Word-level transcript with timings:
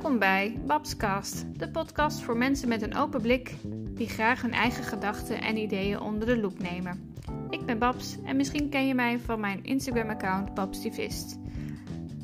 Welkom 0.00 0.18
bij 0.18 0.60
Babscast, 0.66 1.58
de 1.58 1.70
podcast 1.70 2.20
voor 2.20 2.36
mensen 2.36 2.68
met 2.68 2.82
een 2.82 2.96
open 2.96 3.22
blik 3.22 3.54
die 3.94 4.08
graag 4.08 4.42
hun 4.42 4.52
eigen 4.52 4.84
gedachten 4.84 5.40
en 5.40 5.56
ideeën 5.56 6.00
onder 6.00 6.26
de 6.26 6.38
loep 6.38 6.58
nemen. 6.58 7.14
Ik 7.50 7.66
ben 7.66 7.78
Babs 7.78 8.16
en 8.24 8.36
misschien 8.36 8.68
ken 8.68 8.86
je 8.86 8.94
mij 8.94 9.18
van 9.18 9.40
mijn 9.40 9.64
Instagram-account 9.64 10.54
Babstivist. 10.54 11.38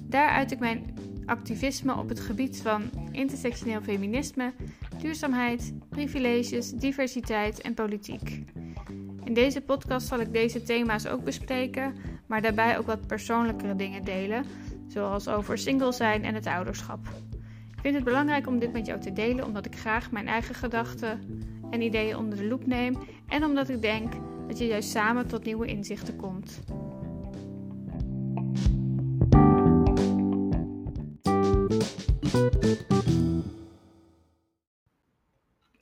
Daar 0.02 0.28
uit 0.28 0.52
ik 0.52 0.58
mijn 0.58 0.94
activisme 1.26 1.96
op 1.96 2.08
het 2.08 2.20
gebied 2.20 2.60
van 2.62 2.82
intersectioneel 3.12 3.82
feminisme, 3.82 4.52
duurzaamheid, 4.98 5.74
privileges, 5.88 6.70
diversiteit 6.70 7.60
en 7.60 7.74
politiek. 7.74 8.44
In 9.24 9.34
deze 9.34 9.60
podcast 9.60 10.06
zal 10.06 10.20
ik 10.20 10.32
deze 10.32 10.62
thema's 10.62 11.06
ook 11.06 11.24
bespreken, 11.24 11.94
maar 12.26 12.42
daarbij 12.42 12.78
ook 12.78 12.86
wat 12.86 13.06
persoonlijkere 13.06 13.76
dingen 13.76 14.04
delen, 14.04 14.44
zoals 14.86 15.28
over 15.28 15.58
single 15.58 15.92
zijn 15.92 16.24
en 16.24 16.34
het 16.34 16.46
ouderschap. 16.46 17.08
Vind 17.86 17.98
het 17.98 18.06
belangrijk 18.06 18.46
om 18.46 18.58
dit 18.58 18.72
met 18.72 18.86
jou 18.86 19.00
te 19.00 19.12
delen, 19.12 19.44
omdat 19.44 19.66
ik 19.66 19.76
graag 19.76 20.10
mijn 20.10 20.28
eigen 20.28 20.54
gedachten 20.54 21.20
en 21.70 21.80
ideeën 21.80 22.16
onder 22.16 22.38
de 22.38 22.44
loep 22.44 22.66
neem 22.66 22.98
en 23.28 23.44
omdat 23.44 23.68
ik 23.68 23.82
denk 23.82 24.12
dat 24.48 24.58
je 24.58 24.66
juist 24.66 24.90
samen 24.90 25.26
tot 25.26 25.44
nieuwe 25.44 25.66
inzichten 25.66 26.16
komt. 26.16 26.60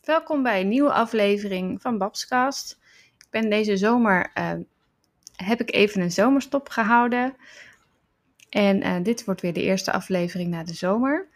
Welkom 0.05 0.43
bij 0.43 0.61
een 0.61 0.69
nieuwe 0.69 0.93
aflevering 0.93 1.83
van 1.83 1.99
Babscast. 1.99 2.79
Ik 3.19 3.27
ben 3.31 3.51
deze 3.51 3.77
zomer, 3.77 4.31
uh, 4.39 4.53
heb 5.37 5.61
ik 5.61 5.75
even 5.75 6.01
een 6.01 6.13
zomerstop 6.13 6.69
gehouden. 6.69 7.37
En 8.51 8.83
uh, 8.83 8.97
dit 9.03 9.25
wordt 9.25 9.41
weer 9.41 9.53
de 9.53 9.63
eerste 9.63 9.93
aflevering 9.93 10.51
na 10.51 10.65
de 10.65 10.75
zomer. 10.75 11.33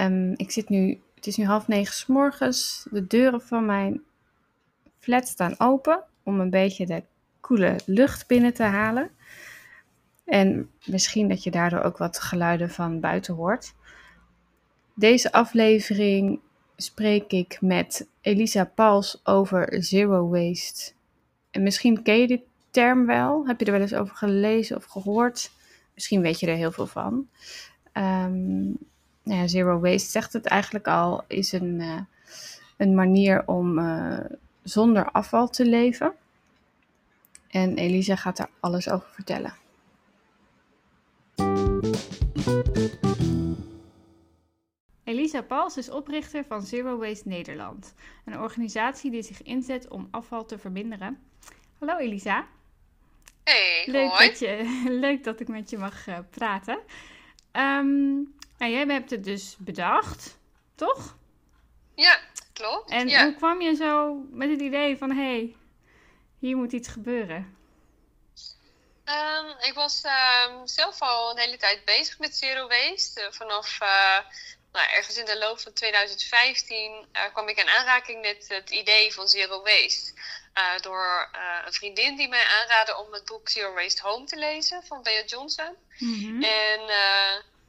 Um, 0.00 0.32
ik 0.36 0.50
zit 0.50 0.68
nu, 0.68 1.00
het 1.14 1.26
is 1.26 1.36
nu 1.36 1.44
half 1.44 1.68
negen 1.68 1.94
s 1.94 2.06
morgens. 2.06 2.86
De 2.90 3.06
deuren 3.06 3.40
van 3.40 3.64
mijn 3.64 4.02
flat 4.98 5.28
staan 5.28 5.54
open 5.58 6.04
om 6.22 6.40
een 6.40 6.50
beetje 6.50 6.86
de 6.86 7.02
koele 7.40 7.76
lucht 7.86 8.26
binnen 8.26 8.54
te 8.54 8.62
halen. 8.62 9.10
En 10.24 10.70
misschien 10.84 11.28
dat 11.28 11.42
je 11.42 11.50
daardoor 11.50 11.80
ook 11.80 11.98
wat 11.98 12.20
geluiden 12.20 12.70
van 12.70 13.00
buiten 13.00 13.34
hoort. 13.34 13.74
Deze 14.94 15.32
aflevering 15.32 16.40
spreek 16.76 17.32
ik 17.32 17.58
met 17.60 18.08
Elisa 18.20 18.64
Pals 18.64 19.20
over 19.24 19.82
zero 19.82 20.28
waste. 20.28 20.92
En 21.50 21.62
misschien 21.62 22.02
ken 22.02 22.18
je 22.18 22.26
dit 22.26 22.42
term 22.70 23.06
wel. 23.06 23.46
Heb 23.46 23.60
je 23.60 23.66
er 23.66 23.72
wel 23.72 23.80
eens 23.80 23.94
over 23.94 24.16
gelezen 24.16 24.76
of 24.76 24.84
gehoord? 24.84 25.50
Misschien 25.94 26.20
weet 26.20 26.40
je 26.40 26.46
er 26.46 26.56
heel 26.56 26.72
veel 26.72 26.86
van. 26.86 27.28
Um, 27.92 28.78
nou 29.30 29.42
ja, 29.42 29.48
zero 29.48 29.80
waste 29.80 30.10
zegt 30.10 30.32
het 30.32 30.46
eigenlijk 30.46 30.86
al, 30.88 31.24
is 31.26 31.52
een, 31.52 31.80
uh, 31.80 32.00
een 32.76 32.94
manier 32.94 33.46
om 33.46 33.78
uh, 33.78 34.18
zonder 34.62 35.10
afval 35.10 35.48
te 35.48 35.64
leven. 35.64 36.14
En 37.48 37.76
Elisa 37.76 38.16
gaat 38.16 38.36
daar 38.36 38.50
alles 38.60 38.90
over 38.90 39.08
vertellen. 39.08 39.54
Elisa 45.04 45.42
Pals 45.42 45.76
is 45.76 45.90
oprichter 45.90 46.44
van 46.44 46.62
Zero 46.62 46.98
Waste 46.98 47.28
Nederland, 47.28 47.94
een 48.24 48.38
organisatie 48.38 49.10
die 49.10 49.22
zich 49.22 49.42
inzet 49.42 49.88
om 49.88 50.08
afval 50.10 50.44
te 50.44 50.58
verminderen. 50.58 51.18
Hallo 51.78 51.96
Elisa. 51.96 52.46
Hey, 53.44 53.82
leuk 53.86 54.10
hoi. 54.10 54.28
Dat 54.28 54.38
je, 54.38 54.64
leuk 55.06 55.24
dat 55.24 55.40
ik 55.40 55.48
met 55.48 55.70
je 55.70 55.78
mag 55.78 56.06
uh, 56.06 56.18
praten. 56.30 56.78
Um, 57.52 58.38
nou, 58.60 58.72
jij 58.72 58.94
hebt 58.94 59.10
het 59.10 59.24
dus 59.24 59.54
bedacht, 59.58 60.38
toch? 60.74 61.16
Ja, 61.94 62.20
klopt. 62.52 62.90
En 62.90 63.08
ja. 63.08 63.24
hoe 63.24 63.34
kwam 63.34 63.60
je 63.60 63.74
zo 63.74 64.14
met 64.30 64.50
het 64.50 64.60
idee 64.60 64.96
van, 64.96 65.10
hé, 65.10 65.22
hey, 65.22 65.56
hier 66.38 66.56
moet 66.56 66.72
iets 66.72 66.88
gebeuren? 66.88 67.58
Um, 69.04 69.56
ik 69.60 69.74
was 69.74 70.02
um, 70.04 70.66
zelf 70.66 71.00
al 71.00 71.30
een 71.30 71.38
hele 71.38 71.56
tijd 71.56 71.84
bezig 71.84 72.18
met 72.18 72.36
Zero 72.36 72.68
Waste. 72.68 73.20
Uh, 73.20 73.26
vanaf 73.30 73.78
uh, 73.82 74.18
nou, 74.72 74.90
ergens 74.90 75.16
in 75.16 75.24
de 75.24 75.38
loop 75.38 75.60
van 75.60 75.72
2015 75.72 77.06
uh, 77.12 77.22
kwam 77.32 77.48
ik 77.48 77.58
in 77.58 77.68
aanraking 77.68 78.20
met 78.20 78.44
het 78.48 78.70
idee 78.70 79.12
van 79.12 79.28
Zero 79.28 79.62
Waste. 79.62 80.12
Door 80.80 81.30
een 81.66 81.72
vriendin 81.72 82.16
die 82.16 82.28
mij 82.28 82.44
aanraadde 82.60 82.96
om 82.96 83.12
het 83.12 83.24
boek 83.24 83.48
Zero 83.48 83.72
Waste 83.74 84.02
Home 84.02 84.24
te 84.24 84.36
lezen 84.36 84.82
van 84.82 85.02
Bea 85.02 85.24
Johnson. 85.24 85.76
Mm 85.98 86.14
-hmm. 86.14 86.42
En 86.42 86.80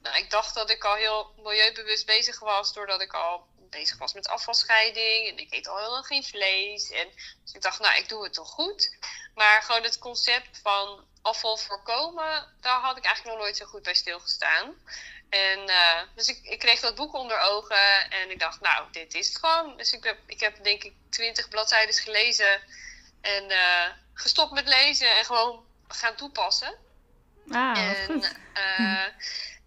nou, 0.01 0.17
ik 0.17 0.29
dacht 0.29 0.53
dat 0.53 0.69
ik 0.69 0.83
al 0.83 0.95
heel 0.95 1.33
milieubewust 1.37 2.05
bezig 2.05 2.39
was 2.39 2.73
doordat 2.73 3.01
ik 3.01 3.13
al 3.13 3.47
bezig 3.69 3.97
was 3.97 4.13
met 4.13 4.27
afvalscheiding. 4.27 5.27
En 5.27 5.37
ik 5.37 5.53
eet 5.53 5.67
al 5.67 5.77
heel 5.77 5.91
lang 5.91 6.05
geen 6.05 6.23
vlees. 6.23 6.89
En, 6.89 7.07
dus 7.43 7.53
ik 7.53 7.61
dacht, 7.61 7.79
nou, 7.79 7.97
ik 7.97 8.09
doe 8.09 8.23
het 8.23 8.33
toch 8.33 8.49
goed. 8.49 8.97
Maar 9.35 9.61
gewoon 9.61 9.83
het 9.83 9.99
concept 9.99 10.59
van 10.63 11.05
afval 11.21 11.57
voorkomen, 11.57 12.47
daar 12.61 12.79
had 12.79 12.97
ik 12.97 13.05
eigenlijk 13.05 13.35
nog 13.35 13.45
nooit 13.45 13.57
zo 13.57 13.65
goed 13.65 13.83
bij 13.83 13.93
stilgestaan. 13.93 14.75
En 15.29 15.59
uh, 15.69 16.01
dus 16.15 16.27
ik, 16.27 16.39
ik, 16.43 16.59
kreeg 16.59 16.79
dat 16.79 16.95
boek 16.95 17.13
onder 17.13 17.39
ogen 17.39 18.11
en 18.11 18.31
ik 18.31 18.39
dacht, 18.39 18.61
nou, 18.61 18.91
dit 18.91 19.13
is 19.13 19.27
het 19.27 19.37
gewoon. 19.37 19.77
Dus 19.77 19.93
ik 19.93 20.03
heb, 20.03 20.17
ik 20.25 20.39
heb 20.39 20.63
denk 20.63 20.83
ik 20.83 20.93
twintig 21.09 21.49
bladzijden 21.49 21.95
gelezen 21.95 22.61
en 23.21 23.51
uh, 23.51 23.85
gestopt 24.13 24.51
met 24.51 24.67
lezen 24.67 25.17
en 25.17 25.25
gewoon 25.25 25.65
gaan 25.87 26.15
toepassen. 26.15 26.75
Ah, 27.49 27.77
en, 27.77 28.05
goed. 28.05 28.35
Uh, 28.79 29.05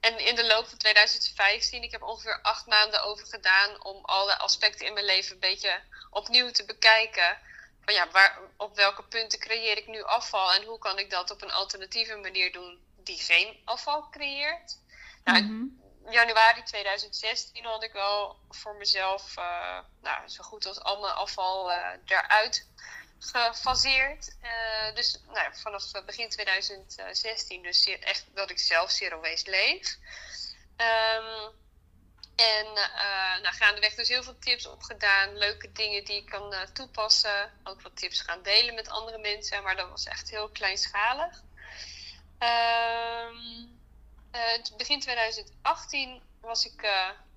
en 0.04 0.18
in 0.18 0.34
de 0.34 0.46
loop 0.46 0.66
van 0.66 0.78
2015, 0.78 1.82
ik 1.82 1.90
heb 1.90 2.02
ongeveer 2.02 2.38
acht 2.42 2.66
maanden 2.66 3.04
over 3.04 3.26
gedaan 3.26 3.84
om 3.84 4.04
alle 4.04 4.38
aspecten 4.38 4.86
in 4.86 4.92
mijn 4.92 5.04
leven 5.04 5.34
een 5.34 5.40
beetje 5.40 5.80
opnieuw 6.10 6.50
te 6.50 6.64
bekijken. 6.64 7.38
Van 7.84 7.94
ja, 7.94 8.10
waar, 8.10 8.38
op 8.56 8.76
welke 8.76 9.02
punten 9.02 9.38
creëer 9.38 9.76
ik 9.76 9.86
nu 9.86 10.02
afval 10.02 10.52
en 10.52 10.64
hoe 10.64 10.78
kan 10.78 10.98
ik 10.98 11.10
dat 11.10 11.30
op 11.30 11.42
een 11.42 11.52
alternatieve 11.52 12.16
manier 12.16 12.52
doen 12.52 12.78
die 12.96 13.18
geen 13.18 13.60
afval 13.64 14.08
creëert? 14.10 14.78
Nou, 15.24 15.42
mm 15.42 15.48
-hmm. 15.48 15.82
in 16.06 16.12
januari 16.12 16.62
2016 16.62 17.64
had 17.64 17.82
ik 17.82 17.92
wel 17.92 18.36
voor 18.50 18.74
mezelf 18.74 19.36
uh, 19.38 19.78
nou, 20.02 20.28
zo 20.28 20.42
goed 20.42 20.66
als 20.66 20.80
al 20.80 21.00
mijn 21.00 21.14
afval 21.14 21.70
uh, 21.70 21.88
eruit 22.04 22.66
gefaseerd. 23.18 24.36
Uh, 24.42 24.94
dus 24.94 25.20
nou, 25.32 25.54
vanaf 25.54 26.04
begin 26.06 26.28
2016 26.28 27.62
dus 27.62 27.86
echt 27.86 28.24
dat 28.34 28.50
ik 28.50 28.58
zelf 28.58 28.90
zero 28.90 29.20
waste 29.20 29.50
leef. 29.50 29.98
Um, 30.76 31.52
en 32.36 32.66
uh, 32.66 33.42
nou, 33.42 33.54
gaandeweg 33.54 33.94
dus 33.94 34.08
heel 34.08 34.22
veel 34.22 34.38
tips 34.38 34.66
opgedaan. 34.66 35.36
Leuke 35.36 35.72
dingen 35.72 36.04
die 36.04 36.16
ik 36.16 36.26
kan 36.26 36.54
toepassen. 36.72 37.52
Ook 37.64 37.80
wat 37.80 37.96
tips 37.96 38.20
gaan 38.20 38.42
delen 38.42 38.74
met 38.74 38.88
andere 38.88 39.18
mensen. 39.18 39.62
Maar 39.62 39.76
dat 39.76 39.88
was 39.88 40.04
echt 40.04 40.30
heel 40.30 40.48
kleinschalig. 40.48 41.42
Uh, 42.40 43.28
begin 44.76 45.00
2018 45.00 46.22
was 46.40 46.64
ik 46.64 46.86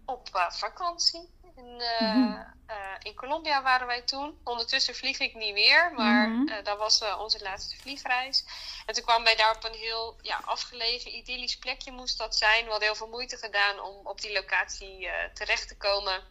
op 0.07 0.49
vakantie. 0.49 1.35
In, 1.55 1.81
-hmm. 1.97 2.53
in 2.99 3.15
Colombia 3.15 3.61
waren 3.63 3.87
wij 3.87 4.01
toen. 4.01 4.39
Ondertussen 4.43 4.95
vlieg 4.95 5.19
ik 5.19 5.35
niet 5.35 5.53
meer. 5.53 5.93
Maar 5.93 6.27
mm 6.27 6.47
-hmm. 6.47 6.63
dat 6.63 6.77
was 6.77 7.01
onze 7.17 7.41
laatste 7.41 7.77
vliegreis. 7.77 8.45
En 8.85 8.93
toen 8.93 9.03
kwamen 9.03 9.23
wij 9.23 9.35
daar 9.35 9.55
op 9.55 9.63
een 9.63 9.79
heel 9.79 10.17
ja, 10.21 10.41
afgelegen, 10.45 11.15
idyllisch 11.15 11.57
plekje 11.57 11.91
moest 11.91 12.17
dat 12.17 12.35
zijn. 12.35 12.63
We 12.63 12.69
hadden 12.69 12.87
heel 12.87 12.97
veel 12.97 13.07
moeite 13.07 13.37
gedaan 13.37 13.79
om 13.79 14.07
op 14.07 14.21
die 14.21 14.33
locatie 14.33 15.05
uh, 15.05 15.11
terecht 15.33 15.67
te 15.67 15.77
komen. 15.77 16.23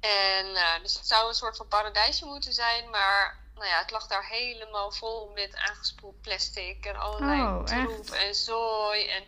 En 0.00 0.46
uh, 0.46 0.80
dus 0.82 0.94
het 0.94 1.06
zou 1.06 1.28
een 1.28 1.34
soort 1.34 1.56
van 1.56 1.68
paradijsje 1.68 2.24
moeten 2.24 2.52
zijn, 2.52 2.90
maar 2.90 3.38
nou 3.54 3.66
ja, 3.66 3.78
het 3.78 3.90
lag 3.90 4.06
daar 4.06 4.26
helemaal 4.26 4.92
vol 4.92 5.30
met 5.34 5.56
aangespoeld 5.56 6.20
plastic 6.20 6.86
en 6.86 6.96
allerlei 6.96 7.40
oh, 7.40 7.64
troep 7.64 8.10
echt? 8.10 8.24
en 8.24 8.34
zooi. 8.34 9.06
En, 9.06 9.24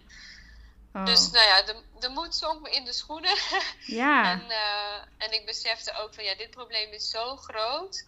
oh. 0.92 1.06
Dus 1.06 1.30
nou 1.30 1.46
ja, 1.46 1.62
de, 1.62 1.82
de 1.98 2.08
moed 2.08 2.34
zonk 2.34 2.60
me 2.60 2.70
in 2.70 2.84
de 2.84 2.92
schoenen. 2.92 3.36
Ja. 3.86 4.30
en, 4.30 4.44
uh, 4.48 5.26
en 5.26 5.32
ik 5.32 5.46
besefte 5.46 5.92
ook 5.92 6.14
van 6.14 6.24
ja, 6.24 6.34
dit 6.34 6.50
probleem 6.50 6.92
is 6.92 7.10
zo 7.10 7.36
groot. 7.36 8.04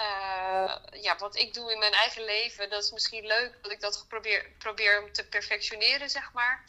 Uh, 0.00 0.76
ja, 1.02 1.16
wat 1.18 1.36
ik 1.36 1.54
doe 1.54 1.72
in 1.72 1.78
mijn 1.78 1.92
eigen 1.92 2.24
leven, 2.24 2.70
dat 2.70 2.82
is 2.82 2.90
misschien 2.90 3.26
leuk 3.26 3.58
dat 3.62 3.72
ik 3.72 3.80
dat 3.80 4.04
probeer, 4.08 4.46
probeer 4.58 5.12
te 5.12 5.24
perfectioneren, 5.24 6.10
zeg 6.10 6.32
maar. 6.32 6.64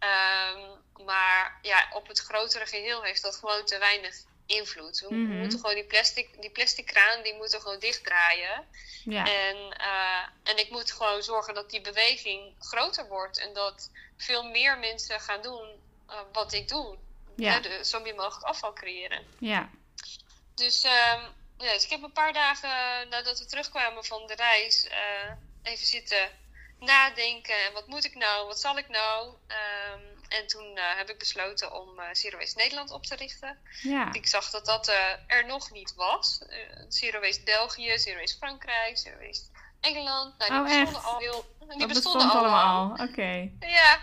Um, 0.00 0.82
maar 1.04 1.58
ja, 1.62 1.88
op 1.92 2.08
het 2.08 2.18
grotere 2.18 2.66
geheel 2.66 3.02
heeft 3.02 3.22
dat 3.22 3.36
gewoon 3.36 3.64
te 3.64 3.78
weinig 3.78 4.14
invloed. 4.52 5.00
We, 5.00 5.14
Mhm. 5.14 5.38
moeten 5.38 5.58
gewoon 5.58 5.74
die 5.74 5.84
plastic, 5.84 6.40
die 6.40 6.50
plastic 6.50 6.86
kraan, 6.86 7.22
die 7.22 7.34
moeten 7.34 7.60
gewoon 7.60 7.78
dichtdraaien. 7.78 8.66
Ja. 9.04 9.26
En, 9.26 9.56
uh, 9.80 10.50
en 10.50 10.58
ik 10.58 10.70
moet 10.70 10.92
gewoon 10.92 11.22
zorgen 11.22 11.54
dat 11.54 11.70
die 11.70 11.80
beweging 11.80 12.54
groter 12.58 13.08
wordt. 13.08 13.38
En 13.38 13.52
dat 13.52 13.90
veel 14.16 14.42
meer 14.42 14.78
mensen 14.78 15.20
gaan 15.20 15.42
doen 15.42 15.68
uh, 16.10 16.16
wat 16.32 16.52
ik 16.52 16.68
doe. 16.68 16.96
Ja. 17.36 17.60
De, 17.60 17.84
zo 17.84 18.00
min 18.00 18.16
mogelijk 18.16 18.46
afval 18.46 18.72
creëren. 18.72 19.26
Ja. 19.38 19.70
Dus, 20.54 20.84
um, 20.84 20.90
ja, 21.58 21.72
dus 21.72 21.84
ik 21.84 21.90
heb 21.90 22.02
een 22.02 22.12
paar 22.12 22.32
dagen 22.32 23.08
nadat 23.08 23.38
we 23.38 23.46
terugkwamen 23.46 24.04
van 24.04 24.26
de 24.26 24.34
reis 24.34 24.84
uh, 24.84 25.32
even 25.62 25.86
zitten 25.86 26.30
nadenken. 26.78 27.64
En 27.64 27.72
wat 27.72 27.86
moet 27.86 28.04
ik 28.04 28.14
nou? 28.14 28.46
Wat 28.46 28.60
zal 28.60 28.78
ik 28.78 28.88
nou? 28.88 29.28
Um, 29.28 30.11
en 30.32 30.46
toen 30.46 30.78
heb 30.78 31.10
ik 31.10 31.18
besloten 31.18 31.72
om 31.80 32.00
Zero 32.12 32.38
Waste 32.38 32.58
Nederland 32.58 32.90
op 32.90 33.06
te 33.06 33.14
richten. 33.16 33.58
Ja. 33.82 34.12
Ik 34.12 34.26
zag 34.26 34.50
dat 34.50 34.66
dat 34.66 34.88
er 35.26 35.46
nog 35.46 35.70
niet 35.70 35.94
was. 35.94 36.42
Zero 36.88 37.20
Waste 37.20 37.42
België, 37.42 37.98
Zero 37.98 38.20
Waste 38.20 38.36
Frankrijk, 38.36 38.98
Zero 38.98 39.26
Waste 39.26 39.50
Engeland. 39.80 40.38
Nou, 40.38 40.50
die 40.50 40.58
Oh, 40.60 40.64
bestonden 40.64 40.94
echt? 40.94 41.04
al 41.04 41.18
heel. 41.18 41.56
Die 41.58 41.78
Dat 41.78 41.88
bestonden 41.88 42.22
bestond 42.22 42.32
allemaal. 42.44 42.90
Oké. 42.92 43.50
Ja, 43.60 44.00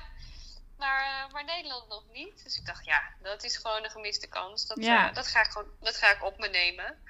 maar, 0.77 1.03
eh, 1.25 1.33
maar 1.33 1.43
Nederland 1.45 1.87
nog 1.87 2.03
niet. 2.11 2.43
Dus 2.43 2.57
ik 2.57 2.65
dacht, 2.65 2.85
ja, 2.85 3.01
dat 3.21 3.43
is 3.43 3.57
gewoon 3.57 3.83
een 3.83 3.89
gemiste 3.89 4.27
kans. 4.27 4.65
Dat, 4.67 4.83
Ja. 4.83 5.09
eh, 5.09 5.15
dat, 5.15 5.27
ga, 5.27 5.39
ik 5.39 5.51
gewoon, 5.51 5.69
dat 5.81 5.95
ga 5.97 6.11
ik 6.11 6.23
op 6.23 6.37
me 6.37 6.47
nemen. 6.47 7.03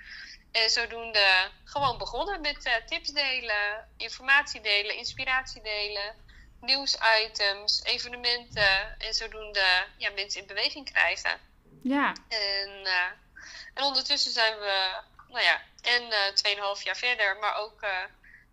En 0.51 0.69
zodoende 0.69 1.51
gewoon 1.63 1.97
begonnen 1.97 2.41
met 2.41 2.63
eh, 2.65 2.73
tips 2.85 3.09
delen, 3.09 3.87
informatie 3.97 4.61
delen, 4.61 4.95
inspiratie 4.95 5.61
delen, 5.61 6.15
nieuwsitems, 6.61 7.83
evenementen. 7.83 8.99
En 8.99 9.13
zodoende 9.13 9.85
ja, 9.97 10.11
mensen 10.11 10.41
in 10.41 10.47
beweging 10.47 10.91
krijgen. 10.91 11.39
Ja. 11.81 12.13
En, 12.27 12.69
eh, 12.85 13.11
en 13.73 13.83
ondertussen 13.83 14.31
zijn 14.31 14.59
we, 14.59 15.01
nou 15.29 15.43
ja, 15.43 15.61
en 15.81 16.11
eh 16.11 16.33
2,5 16.33 16.83
jaar 16.83 16.97
verder, 16.97 17.37
maar 17.39 17.57
ook 17.57 17.81
eh, 17.81 17.89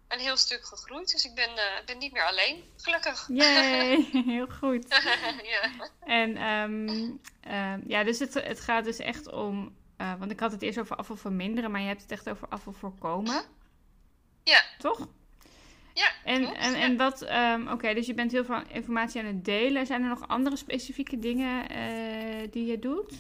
een 0.09 0.19
heel 0.19 0.37
stuk 0.37 0.67
gegroeid. 0.67 1.13
Dus 1.13 1.25
ik 1.25 1.35
ben, 1.35 1.51
ben 1.87 1.99
niet 1.99 2.13
meer 2.13 2.27
alleen, 2.27 2.65
gelukkig. 2.77 3.27
Yay. 3.29 4.09
Heel 4.37 4.49
goed. 4.49 4.87
ja. 5.55 5.91
En 6.01 6.37
ehm, 6.37 7.11
ehm, 7.41 7.81
ja, 7.87 8.05
dus 8.05 8.19
het, 8.19 8.35
het 8.35 8.61
gaat 8.61 8.85
dus 8.85 8.99
echt 8.99 9.33
om. 9.33 9.77
want 9.97 10.31
ik 10.31 10.41
had 10.41 10.53
het 10.53 10.63
eerst 10.63 10.79
over 10.79 10.97
afval 10.97 11.17
verminderen, 11.17 11.71
maar 11.71 11.81
je 11.81 11.87
hebt 11.87 12.03
het 12.03 12.11
echt 12.11 12.29
over 12.29 12.49
afval 12.49 12.73
voorkomen. 12.73 13.45
Ja. 14.45 14.63
Toch? 14.79 15.09
Ja, 15.97 16.13
En, 16.25 16.43
klopt, 16.43 16.59
en, 16.59 16.71
ja. 16.71 16.79
en 16.79 16.97
wat, 16.97 17.23
ehm, 17.23 17.69
oké, 17.69 17.95
dus 17.95 18.07
je 18.07 18.15
bent 18.15 18.33
heel 18.33 18.45
veel 18.45 18.63
informatie 18.69 19.21
aan 19.21 19.27
het 19.27 19.45
delen. 19.45 19.87
Zijn 19.87 20.03
er 20.03 20.09
nog 20.09 20.29
andere 20.29 20.57
specifieke 20.57 21.19
dingen 21.19 21.69
eh, 21.69 22.51
die 22.51 22.67
je 22.67 22.79
doet? 22.79 23.13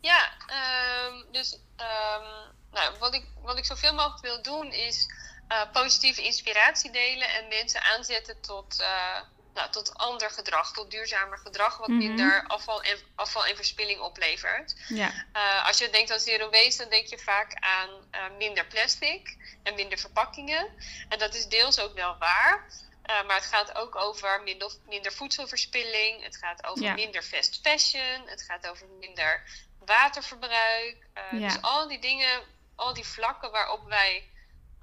Ja, 0.00 0.32
ehm, 0.46 1.32
dus 1.32 1.58
ehm, 1.76 2.24
nou, 2.72 2.98
wat, 2.98 3.14
ik, 3.14 3.26
wat 3.42 3.58
ik 3.58 3.64
zoveel 3.64 3.94
mogelijk 3.94 4.22
wil 4.22 4.42
doen 4.42 4.72
is 4.72 5.08
eh, 5.48 5.70
positieve 5.72 6.22
inspiratie 6.22 6.90
delen 6.90 7.28
en 7.28 7.48
mensen 7.48 7.82
aanzetten 7.82 8.40
tot, 8.40 8.80
eh, 8.80 9.20
nou, 9.56 9.70
tot 9.70 9.94
ander 9.94 10.30
gedrag, 10.30 10.72
tot 10.72 10.90
duurzamer 10.90 11.38
gedrag, 11.38 11.76
wat 11.78 11.88
Mhm. 11.88 11.98
minder 11.98 12.44
afval 12.46 12.82
en, 12.82 12.98
afval 13.14 13.46
en 13.46 13.56
verspilling 13.56 14.00
oplevert. 14.00 14.74
Ja. 14.88 15.12
Eh, 15.32 15.66
als 15.66 15.78
je 15.78 15.90
denkt 15.90 16.10
aan 16.10 16.20
zero 16.20 16.50
waste, 16.50 16.80
dan 16.82 16.90
denk 16.90 17.06
je 17.06 17.18
vaak 17.18 17.54
aan 17.54 17.90
eh, 18.10 18.30
minder 18.38 18.66
plastic 18.66 19.36
en 19.62 19.74
minder 19.74 19.98
verpakkingen. 19.98 20.68
En 21.08 21.18
dat 21.18 21.34
is 21.34 21.46
deels 21.48 21.78
ook 21.80 21.94
wel 21.94 22.16
waar. 22.18 22.66
Eh, 23.02 23.22
maar 23.26 23.36
het 23.36 23.46
gaat 23.46 23.74
ook 23.74 23.96
over 23.96 24.42
minder, 24.42 24.72
minder 24.88 25.12
voedselverspilling. 25.12 26.22
Het 26.22 26.36
gaat 26.36 26.64
over 26.66 26.84
Ja. 26.84 26.92
minder 26.94 27.22
fast 27.22 27.58
fashion. 27.62 28.22
Het 28.26 28.42
gaat 28.42 28.68
over 28.68 28.86
minder 29.00 29.42
waterverbruik. 29.84 30.96
Ja. 31.14 31.38
Dus 31.38 31.62
al 31.62 31.88
die 31.88 31.98
dingen, 32.00 32.42
al 32.76 32.94
die 32.94 33.04
vlakken 33.06 33.50
waarop 33.50 33.88
wij 33.88 34.30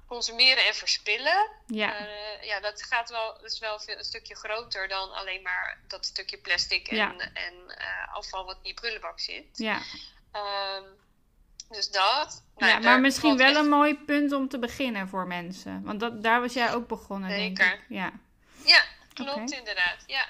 consumeren 0.06 0.66
en 0.66 0.74
verspillen. 0.74 1.48
Ja. 1.66 1.96
eh, 1.96 2.42
ja, 2.46 2.60
dat 2.60 2.82
gaat 2.82 3.10
wel, 3.10 3.32
dat 3.34 3.52
is 3.52 3.58
wel 3.58 3.80
een 3.86 4.04
stukje 4.04 4.34
groter 4.36 4.88
dan 4.88 5.12
alleen 5.12 5.42
maar 5.42 5.78
dat 5.88 6.06
stukje 6.06 6.38
plastic 6.38 6.88
en, 6.88 6.96
Ja. 6.96 7.14
en 7.32 7.54
eh, 7.78 8.14
afval 8.14 8.44
wat 8.44 8.56
in 8.62 8.68
je 8.68 8.74
prullenbak 8.74 9.20
zit. 9.20 9.46
ja. 9.52 9.82
Ehm, 10.32 10.82
dus 11.68 11.90
dat. 11.90 12.42
Nou, 12.56 12.72
ja, 12.72 12.78
maar 12.78 13.00
misschien 13.00 13.36
wel 13.36 13.46
echt- 13.48 13.56
een 13.56 13.68
mooi 13.68 13.96
punt 13.98 14.32
om 14.32 14.48
te 14.48 14.58
beginnen 14.58 15.08
voor 15.08 15.26
mensen. 15.26 15.82
Want 15.82 16.00
dat, 16.00 16.22
daar 16.22 16.40
was 16.40 16.52
jij 16.52 16.74
ook 16.74 16.88
begonnen, 16.88 17.28
denk 17.28 17.56
Zeker. 17.58 17.74
ik. 17.74 17.80
Ja. 17.88 18.12
Ja, 18.64 18.82
klopt 19.14 19.52
inderdaad. 19.52 19.96
Ja, 20.06 20.26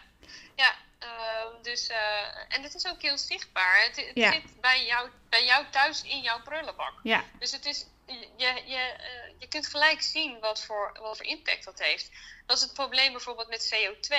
ja 0.56 0.74
ehm, 0.98 1.62
dus, 1.62 1.86
eh, 1.86 2.54
en 2.56 2.62
het 2.62 2.74
is 2.74 2.86
ook 2.86 3.02
heel 3.02 3.18
zichtbaar. 3.18 3.82
Het, 3.86 3.96
het 3.96 4.10
Ja. 4.14 4.32
zit 4.32 4.60
bij 4.60 4.84
jou, 4.84 5.08
bij 5.28 5.44
jou 5.44 5.64
thuis 5.70 6.02
in 6.02 6.20
jouw 6.20 6.42
prullenbak. 6.42 6.92
Ja. 7.02 7.24
Dus 7.38 7.52
het 7.52 7.64
is, 7.66 7.86
je, 8.06 8.28
je, 8.36 8.62
je, 8.66 8.76
eh, 8.76 9.32
je 9.38 9.48
kunt 9.48 9.66
gelijk 9.66 10.02
zien 10.02 10.40
wat 10.40 10.64
voor, 10.64 10.98
wat 11.00 11.16
voor 11.16 11.26
impact 11.26 11.64
dat 11.64 11.78
heeft. 11.78 12.10
Dat 12.46 12.56
is 12.56 12.62
het 12.62 12.72
probleem 12.72 13.12
bijvoorbeeld 13.12 13.48
met 13.48 13.74
CO2. 13.74 14.16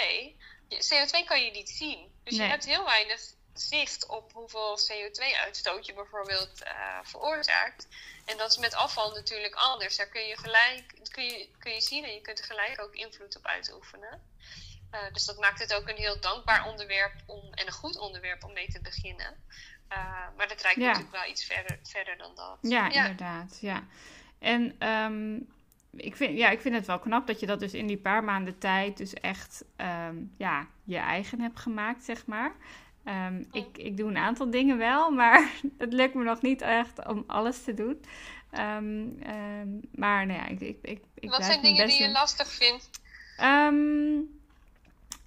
Je- 0.68 0.84
CO2 0.84 1.26
kan 1.26 1.44
je 1.44 1.52
niet 1.52 1.70
zien. 1.70 2.20
Dus 2.24 2.34
Nee. 2.36 2.46
je 2.46 2.52
hebt 2.52 2.66
heel 2.66 2.86
weinig 2.86 3.22
zicht 3.54 4.06
op 4.08 4.32
hoeveel 4.34 4.78
CO2-uitstoot 4.92 5.86
je 5.86 5.94
bijvoorbeeld 5.94 6.64
eh, 6.64 7.00
veroorzaakt. 7.04 7.88
En 8.26 8.38
dat 8.38 8.50
is 8.52 8.58
met 8.58 8.74
afval 8.74 9.12
natuurlijk 9.12 9.56
anders. 9.56 9.96
Daar 9.96 10.08
kun 10.10 10.28
je 10.28 10.38
gelijk 10.38 10.94
kun 11.12 11.24
je, 11.26 11.50
kun 11.60 11.74
je 11.74 11.82
zien 11.82 12.04
en 12.06 12.14
je 12.14 12.22
kunt 12.22 12.40
er 12.40 12.46
gelijk 12.46 12.82
ook 12.82 12.94
invloed 12.96 13.38
op 13.38 13.46
uitoefenen. 13.46 14.34
Eh, 14.92 15.14
dus 15.14 15.26
dat 15.26 15.38
maakt 15.40 15.60
het 15.60 15.74
ook 15.74 15.88
een 15.90 15.96
heel 15.96 16.20
dankbaar 16.20 16.68
onderwerp 16.68 17.14
om, 17.26 17.54
en 17.54 17.66
een 17.66 17.74
goed 17.74 17.98
onderwerp 17.98 18.44
om 18.44 18.54
mee 18.54 18.68
te 18.72 18.82
beginnen. 18.82 19.48
Eh, 19.88 19.98
maar 20.38 20.48
dat 20.48 20.62
reikt 20.62 20.80
Ja. 20.80 20.86
natuurlijk 20.88 21.16
wel 21.16 21.30
iets 21.32 21.46
verder, 21.46 21.80
verder 21.84 22.18
dan 22.18 22.32
dat. 22.36 22.58
Ja, 22.62 22.92
inderdaad. 22.92 23.58
Ja. 23.62 23.84
En 24.40 24.76
ehm, 24.80 25.36
ik, 25.92 26.16
vind, 26.16 26.38
ja, 26.38 26.50
ik 26.50 26.62
vind 26.62 26.76
het 26.76 26.86
wel 26.86 27.00
knap 27.00 27.28
dat 27.28 27.40
je 27.40 27.46
dat 27.46 27.60
dus 27.60 27.74
in 27.74 27.88
die 27.88 27.98
paar 27.98 28.24
maanden 28.24 28.58
tijd 28.58 28.98
dus 28.98 29.14
echt 29.14 29.66
ehm, 29.76 30.16
ja, 30.38 30.68
je 30.84 30.98
eigen 30.98 31.42
hebt 31.42 31.60
gemaakt, 31.60 32.04
zeg 32.04 32.26
maar. 32.26 32.52
Ehm, 33.04 33.44
ik, 33.52 33.78
ik 33.78 33.98
doe 33.98 34.10
een 34.10 34.18
aantal 34.18 34.50
dingen 34.50 34.78
wel, 34.78 35.10
maar 35.22 35.52
het 35.78 35.94
lukt 35.94 36.14
me 36.14 36.24
nog 36.24 36.42
niet 36.42 36.62
echt 36.62 37.08
om 37.08 37.24
alles 37.28 37.64
te 37.64 37.74
doen. 37.74 38.02
Maar 39.92 40.26
nou 40.26 40.40
ja, 40.40 40.46
ik, 40.46 40.60
ik, 40.60 40.78
ik, 40.82 41.04
ik 41.14 41.30
Wat 41.30 41.46
zijn 41.46 41.62
dingen 41.62 41.86
best 41.86 41.98
die 41.98 42.08
je 42.08 42.14
lastig 42.14 42.52
vindt? 42.52 42.90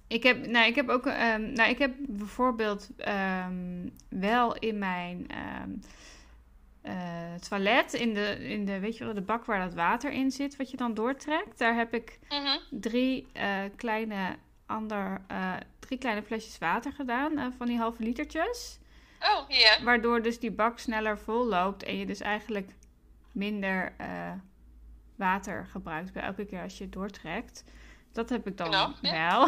Ik 0.09 0.23
heb, 0.23 0.47
nou, 0.47 0.67
ik 0.67 0.75
heb 0.75 0.89
ook, 0.89 1.05
ehm, 1.05 1.51
nou, 1.53 1.69
ik 1.69 1.77
heb 1.77 1.93
bijvoorbeeld 1.99 2.89
ehm, 2.97 3.87
wel 4.09 4.55
in 4.57 4.77
mijn 4.77 5.27
ehm, 5.27 5.69
eh, 6.81 7.33
toilet, 7.49 7.93
in 7.93 8.13
de, 8.13 8.37
in 8.47 8.65
de, 8.65 8.79
weet 8.79 8.97
je 8.97 9.03
wel, 9.03 9.13
de 9.13 9.21
bak 9.21 9.45
waar 9.45 9.59
dat 9.59 9.73
water 9.73 10.11
in 10.11 10.31
zit, 10.31 10.55
wat 10.55 10.71
je 10.71 10.77
dan 10.77 10.93
doortrekt, 10.93 11.57
daar 11.57 11.75
heb 11.75 11.93
ik 11.93 12.19
Mhm. 12.29 12.57
drie 12.69 13.27
eh, 13.33 13.59
kleine, 13.75 14.35
ander, 14.65 15.21
eh, 15.27 15.53
drie 15.79 15.97
kleine 15.97 16.23
flesjes 16.23 16.57
water 16.57 16.91
gedaan, 16.93 17.53
van 17.57 17.67
die 17.67 17.77
halve 17.77 18.03
litertjes. 18.03 18.79
Oh, 19.21 19.49
ja. 19.49 19.83
Waardoor 19.83 20.21
dus 20.21 20.39
die 20.39 20.51
bak 20.51 20.79
sneller 20.79 21.17
vol 21.19 21.45
loopt 21.45 21.83
en 21.83 21.97
je 21.97 22.05
dus 22.05 22.19
eigenlijk 22.19 22.69
minder 23.31 23.93
water 25.15 25.65
gebruikt 25.71 26.13
bij 26.13 26.23
elke 26.23 26.45
keer 26.45 26.61
als 26.61 26.77
je 26.77 26.83
het 26.83 26.93
doortrekt. 26.93 27.63
Dat 28.19 28.29
heb 28.29 28.47
ik 28.47 28.57
dan 28.57 28.67
Knap, 28.69 28.95
wel. 29.01 29.47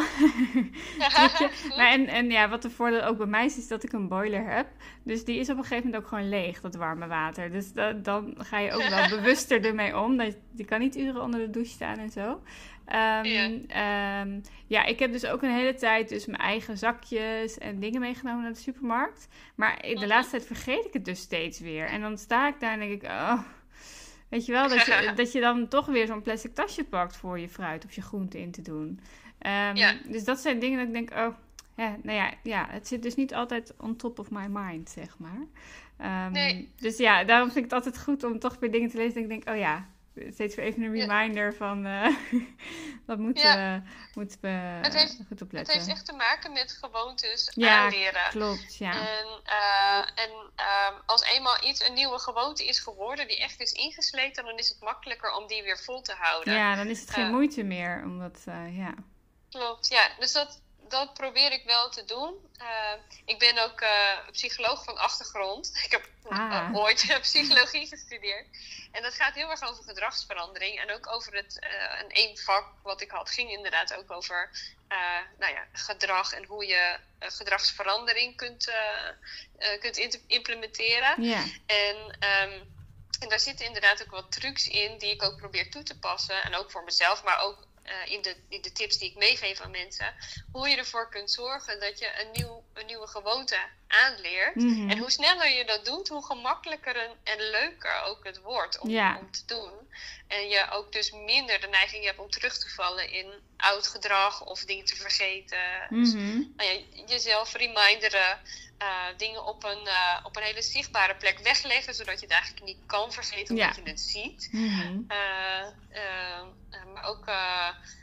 Maar 1.76 1.90
en, 1.92 2.06
en 2.06 2.30
ja, 2.30 2.48
wat 2.48 2.62
de 2.62 2.70
voordeel 2.70 3.02
ook 3.02 3.16
bij 3.16 3.26
mij 3.26 3.44
is, 3.44 3.56
is 3.58 3.68
dat 3.68 3.82
ik 3.82 3.92
een 3.92 4.08
boiler 4.08 4.50
heb. 4.50 4.66
Dus 5.04 5.24
die 5.24 5.38
is 5.38 5.50
op 5.50 5.56
een 5.56 5.62
gegeven 5.62 5.84
moment 5.84 6.02
ook 6.02 6.08
gewoon 6.08 6.28
leeg, 6.28 6.60
dat 6.60 6.74
warme 6.74 7.06
water. 7.06 7.50
Dus 7.52 7.72
da- 7.72 7.92
dan 7.92 8.34
ga 8.38 8.58
je 8.58 8.72
ook 8.72 8.88
wel 8.88 9.08
bewuster 9.18 9.64
ermee 9.64 9.98
om. 9.98 10.16
Dat, 10.16 10.36
die 10.52 10.64
kan 10.64 10.80
niet 10.80 10.96
uren 10.96 11.22
onder 11.22 11.40
de 11.40 11.50
douche 11.50 11.70
staan 11.70 11.98
en 11.98 12.10
zo. 12.10 12.42
Ehm, 12.86 13.24
Ja. 13.24 13.50
ehm, 13.68 14.40
ja, 14.66 14.84
ik 14.84 14.98
heb 14.98 15.12
dus 15.12 15.26
ook 15.26 15.42
een 15.42 15.54
hele 15.54 15.74
tijd 15.74 16.08
dus 16.08 16.26
mijn 16.26 16.40
eigen 16.42 16.78
zakjes 16.78 17.58
en 17.58 17.80
dingen 17.80 18.00
meegenomen 18.00 18.42
naar 18.42 18.52
de 18.52 18.58
supermarkt. 18.58 19.28
Maar 19.54 19.84
in 19.84 19.94
de 19.94 20.00
Mhm. 20.00 20.08
laatste 20.08 20.30
tijd 20.36 20.46
vergeet 20.46 20.84
ik 20.86 20.92
het 20.92 21.04
dus 21.04 21.20
steeds 21.20 21.60
weer. 21.60 21.86
En 21.86 22.00
dan 22.00 22.18
sta 22.18 22.48
ik 22.48 22.60
daar 22.60 22.72
en 22.72 22.78
denk 22.78 23.02
ik, 23.02 23.10
oh... 23.10 23.38
Weet 24.32 24.46
je 24.46 24.52
wel, 24.52 24.68
dat 24.68 24.86
je, 24.86 25.12
dat 25.16 25.32
je 25.32 25.40
dan 25.40 25.68
toch 25.68 25.86
weer 25.86 26.06
zo'n 26.06 26.22
plastic 26.22 26.54
tasje 26.54 26.84
pakt 26.84 27.16
voor 27.16 27.38
je 27.38 27.48
fruit 27.48 27.84
of 27.84 27.92
je 27.92 28.02
groente 28.02 28.40
in 28.40 28.50
te 28.50 28.62
doen. 28.62 29.00
Ehm, 29.38 29.76
Ja. 29.76 29.94
Dus 30.08 30.24
dat 30.24 30.38
zijn 30.38 30.58
dingen 30.58 30.78
dat 30.78 30.86
ik 30.86 30.92
denk, 30.92 31.10
oh, 31.10 31.34
ja, 31.76 31.96
nou 32.02 32.16
ja, 32.16 32.32
ja, 32.42 32.66
het 32.70 32.88
zit 32.88 33.02
dus 33.02 33.14
niet 33.14 33.34
altijd 33.34 33.74
on 33.78 33.96
top 33.96 34.18
of 34.18 34.30
my 34.30 34.46
mind, 34.48 34.90
zeg 34.90 35.18
maar. 35.18 35.46
Ehm, 35.96 36.32
Nee. 36.32 36.68
Dus 36.76 36.96
ja, 36.96 37.24
daarom 37.24 37.50
vind 37.50 37.64
ik 37.64 37.70
het 37.70 37.84
altijd 37.84 38.02
goed 38.02 38.24
om 38.24 38.38
toch 38.38 38.56
weer 38.60 38.70
dingen 38.70 38.88
te 38.90 38.96
lezen. 38.96 39.16
En 39.16 39.22
ik 39.22 39.28
denk, 39.28 39.48
oh 39.48 39.56
ja, 39.56 39.86
steeds 40.32 40.54
weer 40.54 40.64
even 40.64 40.82
een 40.82 40.94
Ja. 40.96 41.04
reminder 41.06 41.54
van, 41.54 41.86
eh 41.86 42.06
dat 43.06 43.18
moeten 43.18 43.44
Ja. 43.58 43.82
we, 43.82 43.90
moeten 44.14 44.38
we 44.40 44.48
Het 44.48 44.94
heeft- 44.94 45.16
goed 45.16 45.28
Het 45.28 45.42
opletten. 45.42 45.74
heeft 45.74 45.88
echt 45.88 46.06
te 46.06 46.12
maken 46.12 46.52
met 46.52 46.72
gewoontes 46.80 47.50
Ja, 47.54 47.78
aanleren. 47.78 48.30
Klopt, 48.30 48.76
ja. 48.76 48.90
En, 48.92 49.26
eh, 49.44 50.24
en 50.24 50.30
ehm, 50.56 50.94
als 51.06 51.22
eenmaal 51.22 51.64
iets 51.64 51.86
een 51.88 51.94
nieuwe 51.94 52.18
gewoonte 52.18 52.66
is 52.66 52.78
geworden, 52.78 53.28
die 53.28 53.38
echt 53.40 53.60
is 53.60 53.72
ingesleten, 53.72 54.44
dan 54.44 54.58
is 54.58 54.68
het 54.68 54.80
makkelijker 54.80 55.32
om 55.32 55.46
die 55.46 55.62
weer 55.62 55.78
vol 55.78 56.02
te 56.02 56.14
houden. 56.18 56.54
Ja, 56.54 56.76
dan 56.76 56.86
is 56.86 57.00
het 57.00 57.10
geen 57.10 57.24
Ja. 57.24 57.30
moeite 57.30 57.62
meer, 57.62 58.02
omdat, 58.04 58.38
eh, 58.44 58.78
ja. 58.78 58.94
Klopt, 59.50 59.88
ja. 59.88 60.08
Dus 60.18 60.32
dat, 60.32 60.61
dat 60.92 61.14
probeer 61.14 61.52
ik 61.52 61.64
wel 61.64 61.90
te 61.90 62.04
doen. 62.04 62.34
Eh, 62.56 62.92
ik 63.24 63.38
ben 63.38 63.58
ook 63.58 63.80
eh, 63.80 64.18
psycholoog 64.30 64.84
van 64.84 64.96
achtergrond. 64.98 65.70
Ik 65.86 65.90
heb 65.90 66.10
Ah. 66.28 66.54
eh, 66.54 66.76
ooit 66.76 67.18
psychologie 67.20 67.86
gestudeerd. 67.86 68.46
En 68.92 69.02
dat 69.02 69.14
gaat 69.14 69.34
heel 69.34 69.50
erg 69.50 69.62
over 69.62 69.84
gedragsverandering. 69.84 70.80
En 70.80 70.92
ook 70.92 71.12
over 71.12 71.34
het, 71.34 71.66
een 72.00 72.10
één 72.10 72.38
vak 72.38 72.66
wat 72.82 73.00
ik 73.00 73.10
had, 73.10 73.30
ging 73.30 73.50
inderdaad 73.50 73.94
ook 73.94 74.10
over 74.10 74.50
nou 75.38 75.52
ja, 75.52 75.66
gedrag 75.72 76.32
en 76.32 76.44
hoe 76.44 76.66
je 76.66 76.98
gedragsverandering 77.18 78.36
kunt, 78.36 78.72
kunt 79.80 80.20
implementeren. 80.26 81.22
En, 81.66 82.16
ehm, 82.18 82.60
en 83.20 83.28
daar 83.28 83.40
zitten 83.40 83.66
inderdaad 83.66 84.02
ook 84.02 84.10
wat 84.10 84.32
trucs 84.32 84.68
in 84.68 84.98
die 84.98 85.10
ik 85.10 85.22
ook 85.22 85.36
probeer 85.36 85.70
toe 85.70 85.82
te 85.82 85.98
passen. 85.98 86.42
En 86.42 86.54
ook 86.54 86.70
voor 86.70 86.84
mezelf, 86.84 87.24
maar 87.24 87.40
ook 87.40 87.66
eh, 87.82 88.12
in, 88.12 88.22
de, 88.22 88.36
in 88.48 88.62
de 88.62 88.72
tips 88.72 88.98
die 88.98 89.10
ik 89.10 89.16
meegeef 89.16 89.60
aan 89.60 89.70
mensen, 89.70 90.14
hoe 90.52 90.68
je 90.68 90.76
ervoor 90.76 91.08
kunt 91.10 91.30
zorgen 91.30 91.80
dat 91.80 91.98
je 91.98 92.20
een, 92.20 92.30
nieuw, 92.32 92.64
een 92.74 92.86
nieuwe 92.86 93.06
gewoonte 93.06 93.58
aanleert. 93.88 94.54
Mhm. 94.54 94.90
En 94.90 94.98
hoe 94.98 95.10
sneller 95.10 95.48
je 95.48 95.64
dat 95.64 95.84
doet, 95.84 96.08
hoe 96.08 96.24
gemakkelijker 96.24 96.96
en, 96.96 97.10
en 97.24 97.50
leuker 97.50 98.02
ook 98.02 98.24
het 98.24 98.40
wordt 98.40 98.78
om, 98.78 98.90
Ja. 98.90 99.18
om 99.18 99.30
te 99.30 99.44
doen. 99.46 99.72
En 100.28 100.48
je 100.48 100.70
ook 100.70 100.92
dus 100.92 101.10
minder 101.10 101.60
de 101.60 101.66
neiging 101.66 102.04
hebt 102.04 102.18
om 102.18 102.30
terug 102.30 102.58
te 102.58 102.68
vallen 102.68 103.10
in 103.10 103.32
oud 103.62 103.86
gedrag 103.86 104.44
of 104.44 104.64
dingen 104.64 104.84
te 104.84 104.96
vergeten. 104.96 105.58
Dus, 105.90 106.12
Mhm. 106.14 106.42
nou 106.56 106.70
ja, 106.70 106.80
jezelf 107.06 107.52
reminderen, 107.52 108.40
eh, 108.78 109.06
dingen 109.16 109.44
op 109.44 109.64
een, 109.64 109.86
eh, 109.86 110.18
op 110.22 110.36
een 110.36 110.42
hele 110.42 110.62
zichtbare 110.62 111.16
plek 111.16 111.38
wegleggen, 111.38 111.94
zodat 111.94 112.20
je 112.20 112.26
het 112.26 112.34
eigenlijk 112.34 112.64
niet 112.64 112.78
kan 112.86 113.12
vergeten 113.12 113.54
omdat 113.54 113.76
Ja. 113.76 113.82
je 113.84 113.90
het 113.90 114.00
ziet. 114.00 114.48
Mhm. 114.52 115.00
Eh, 115.08 115.66
maar 116.94 117.04
ook, 117.04 117.24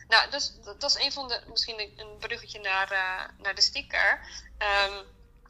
nou, 0.08 0.30
dat 0.30 0.34
is, 0.42 0.54
dat 0.63 0.84
is 0.96 1.04
een 1.04 1.12
van 1.12 1.28
de, 1.28 1.42
misschien 1.48 1.80
een, 1.96 2.18
bruggetje 2.20 2.60
naar, 2.60 2.88
naar 3.38 3.56
de 3.56 3.62
sticker. 3.62 4.20
Ehm, 4.58 5.04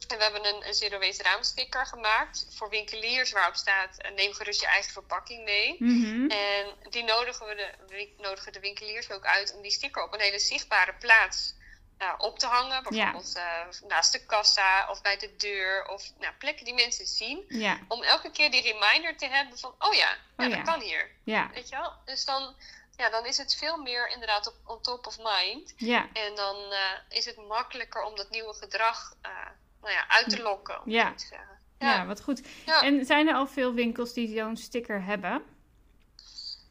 en 0.08 0.16
we 0.16 0.22
hebben 0.22 0.46
een, 0.46 0.66
een 0.66 0.74
Zero 0.74 0.98
Waste 0.98 1.22
raamsticker 1.22 1.86
gemaakt 1.86 2.46
voor 2.50 2.68
winkeliers 2.68 3.32
waarop 3.32 3.54
staat: 3.54 3.98
eh, 3.98 4.10
neem 4.12 4.32
gerust 4.32 4.60
je 4.60 4.66
eigen 4.66 4.92
verpakking 4.92 5.44
mee. 5.44 5.76
Mhm. 5.78 6.30
En 6.30 6.74
die 6.90 7.04
nodigen 7.04 7.46
we 7.46 7.54
de, 7.54 7.70
we 7.88 8.14
nodigen 8.18 8.52
de 8.52 8.60
winkeliers 8.60 9.10
ook 9.10 9.24
uit 9.24 9.54
om 9.54 9.62
die 9.62 9.70
sticker 9.70 10.02
op 10.02 10.12
een 10.14 10.20
hele 10.20 10.38
zichtbare 10.38 10.94
plaats 10.94 11.54
eh, 11.98 12.14
op 12.18 12.38
te 12.38 12.46
hangen. 12.46 12.82
Bijvoorbeeld 12.82 13.34
eh, 13.36 13.88
naast 13.88 14.12
de 14.12 14.26
kassa 14.26 14.90
of 14.90 15.02
bij 15.02 15.16
de 15.16 15.36
deur 15.36 15.86
of 15.88 16.02
nou, 16.18 16.34
plekken 16.38 16.64
die 16.64 16.74
mensen 16.74 17.06
zien. 17.06 17.44
Ja, 17.48 17.78
Om 17.88 18.02
elke 18.02 18.30
keer 18.30 18.50
die 18.50 18.62
reminder 18.62 19.16
te 19.16 19.26
hebben 19.26 19.58
van, 19.58 19.74
oh 19.78 19.94
ja, 19.94 20.08
ja, 20.36 20.44
Oh 20.44 20.50
ja. 20.50 20.56
dat 20.56 20.64
kan 20.64 20.80
hier. 20.80 21.10
Weet 21.54 21.68
je 21.68 21.76
wel? 21.76 21.92
Dus 22.04 22.24
dan, 22.24 22.54
ja, 22.96 23.10
dan 23.10 23.26
is 23.26 23.36
het 23.36 23.54
veel 23.56 23.76
meer 23.76 24.08
inderdaad 24.08 24.46
op, 24.46 24.54
on 24.66 24.80
top 24.82 25.06
of 25.06 25.16
mind. 25.18 25.74
ja. 25.76 26.08
En 26.12 26.34
dan 26.34 26.72
eh, 26.72 26.78
is 27.08 27.24
het 27.24 27.36
makkelijker 27.36 28.02
om 28.02 28.16
dat 28.16 28.30
nieuwe 28.30 28.54
gedrag 28.54 29.14
nou 29.80 29.92
ja, 29.92 30.08
uit 30.08 30.30
te 30.30 30.42
lokken. 30.42 30.82
Om 30.84 30.90
Ja. 30.90 31.08
zo 31.08 31.14
te 31.14 31.26
zeggen. 31.26 31.58
Ja, 31.78 32.06
wat 32.06 32.22
goed. 32.22 32.42
Ja. 32.66 32.82
En 32.82 33.04
zijn 33.04 33.28
er 33.28 33.34
al 33.34 33.46
veel 33.46 33.72
winkels 33.74 34.12
die 34.12 34.36
zo'n 34.38 34.56
sticker 34.56 35.02
hebben? 35.04 35.42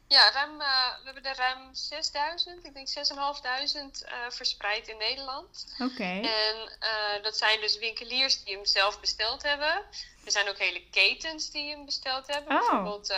Ja, 0.08 0.30
ruim, 0.32 0.60
eh, 0.60 0.66
we 0.98 1.04
hebben 1.04 1.22
er 1.24 1.36
ruim 1.36 1.68
6000, 1.74 2.64
ik 2.64 2.74
denk 2.74 2.88
6500 2.88 4.04
eh 4.04 4.12
verspreid 4.28 4.88
in 4.88 4.96
Nederland. 4.96 5.74
Oké. 5.78 6.02
En 6.22 6.76
eh, 6.80 7.22
dat 7.22 7.36
zijn 7.36 7.60
dus 7.60 7.78
winkeliers 7.78 8.44
die 8.44 8.54
hem 8.54 8.64
zelf 8.66 9.00
besteld 9.00 9.42
hebben. 9.42 9.84
Er 10.24 10.30
zijn 10.32 10.48
ook 10.48 10.58
hele 10.58 10.82
ketens 10.90 11.50
die 11.50 11.70
hem 11.70 11.84
besteld 11.84 12.26
hebben. 12.26 12.52
Oh. 12.54 12.60
Bijvoorbeeld 12.60 13.14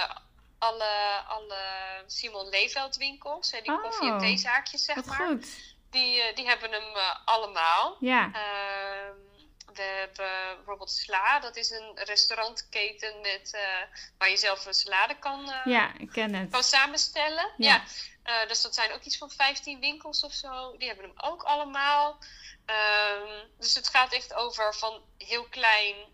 alle, 0.59 1.23
alle 1.29 1.57
Simon 2.07 2.49
Leeveld 2.49 2.97
winkels, 2.97 3.51
hè, 3.53 3.61
die 3.61 3.73
Oh. 3.73 3.83
koffie- 3.83 4.11
en 4.11 4.19
theezaakjes 4.19 4.85
zeg 4.85 4.95
Wat 4.97 5.07
maar. 5.07 5.17
goed. 5.27 5.47
Die, 5.91 6.35
die 6.35 6.47
hebben 6.47 6.71
hem 6.73 6.93
allemaal. 7.25 7.97
Ja. 8.01 8.31
Ehm, 8.33 9.17
we 9.75 9.83
hebben 9.83 10.57
bijvoorbeeld 10.57 10.91
Sla, 10.91 11.41
dat 11.41 11.57
is 11.57 11.71
een 11.71 11.91
restaurantketen 11.95 13.21
met, 13.21 13.51
eh, 13.55 13.97
waar 14.19 14.31
je 14.31 14.37
zelf 14.37 14.67
een 14.67 14.75
salade 14.75 15.19
kan, 15.19 15.51
eh, 15.51 15.61
Ja, 15.65 15.93
ik 15.99 16.11
ken 16.11 16.35
het. 16.35 16.51
kan 16.51 16.63
samenstellen. 16.63 17.51
Ja. 17.57 17.75
Ja. 17.75 17.83
Eh, 18.43 18.49
dus 18.49 18.63
dat 18.63 18.75
zijn 18.75 18.93
ook 18.93 19.03
iets 19.03 19.19
van 19.19 19.31
15 19.31 19.81
winkels 19.81 20.25
of 20.25 20.33
zo. 20.33 20.77
Die 20.77 20.89
hebben 20.89 21.07
hem 21.07 21.31
ook 21.31 21.43
allemaal. 21.43 22.19
Ehm, 22.67 23.47
dus 23.59 23.75
het 23.75 23.89
gaat 23.89 24.13
echt 24.13 24.35
over 24.35 24.75
van 24.75 25.03
heel 25.19 25.45
klein 25.49 26.11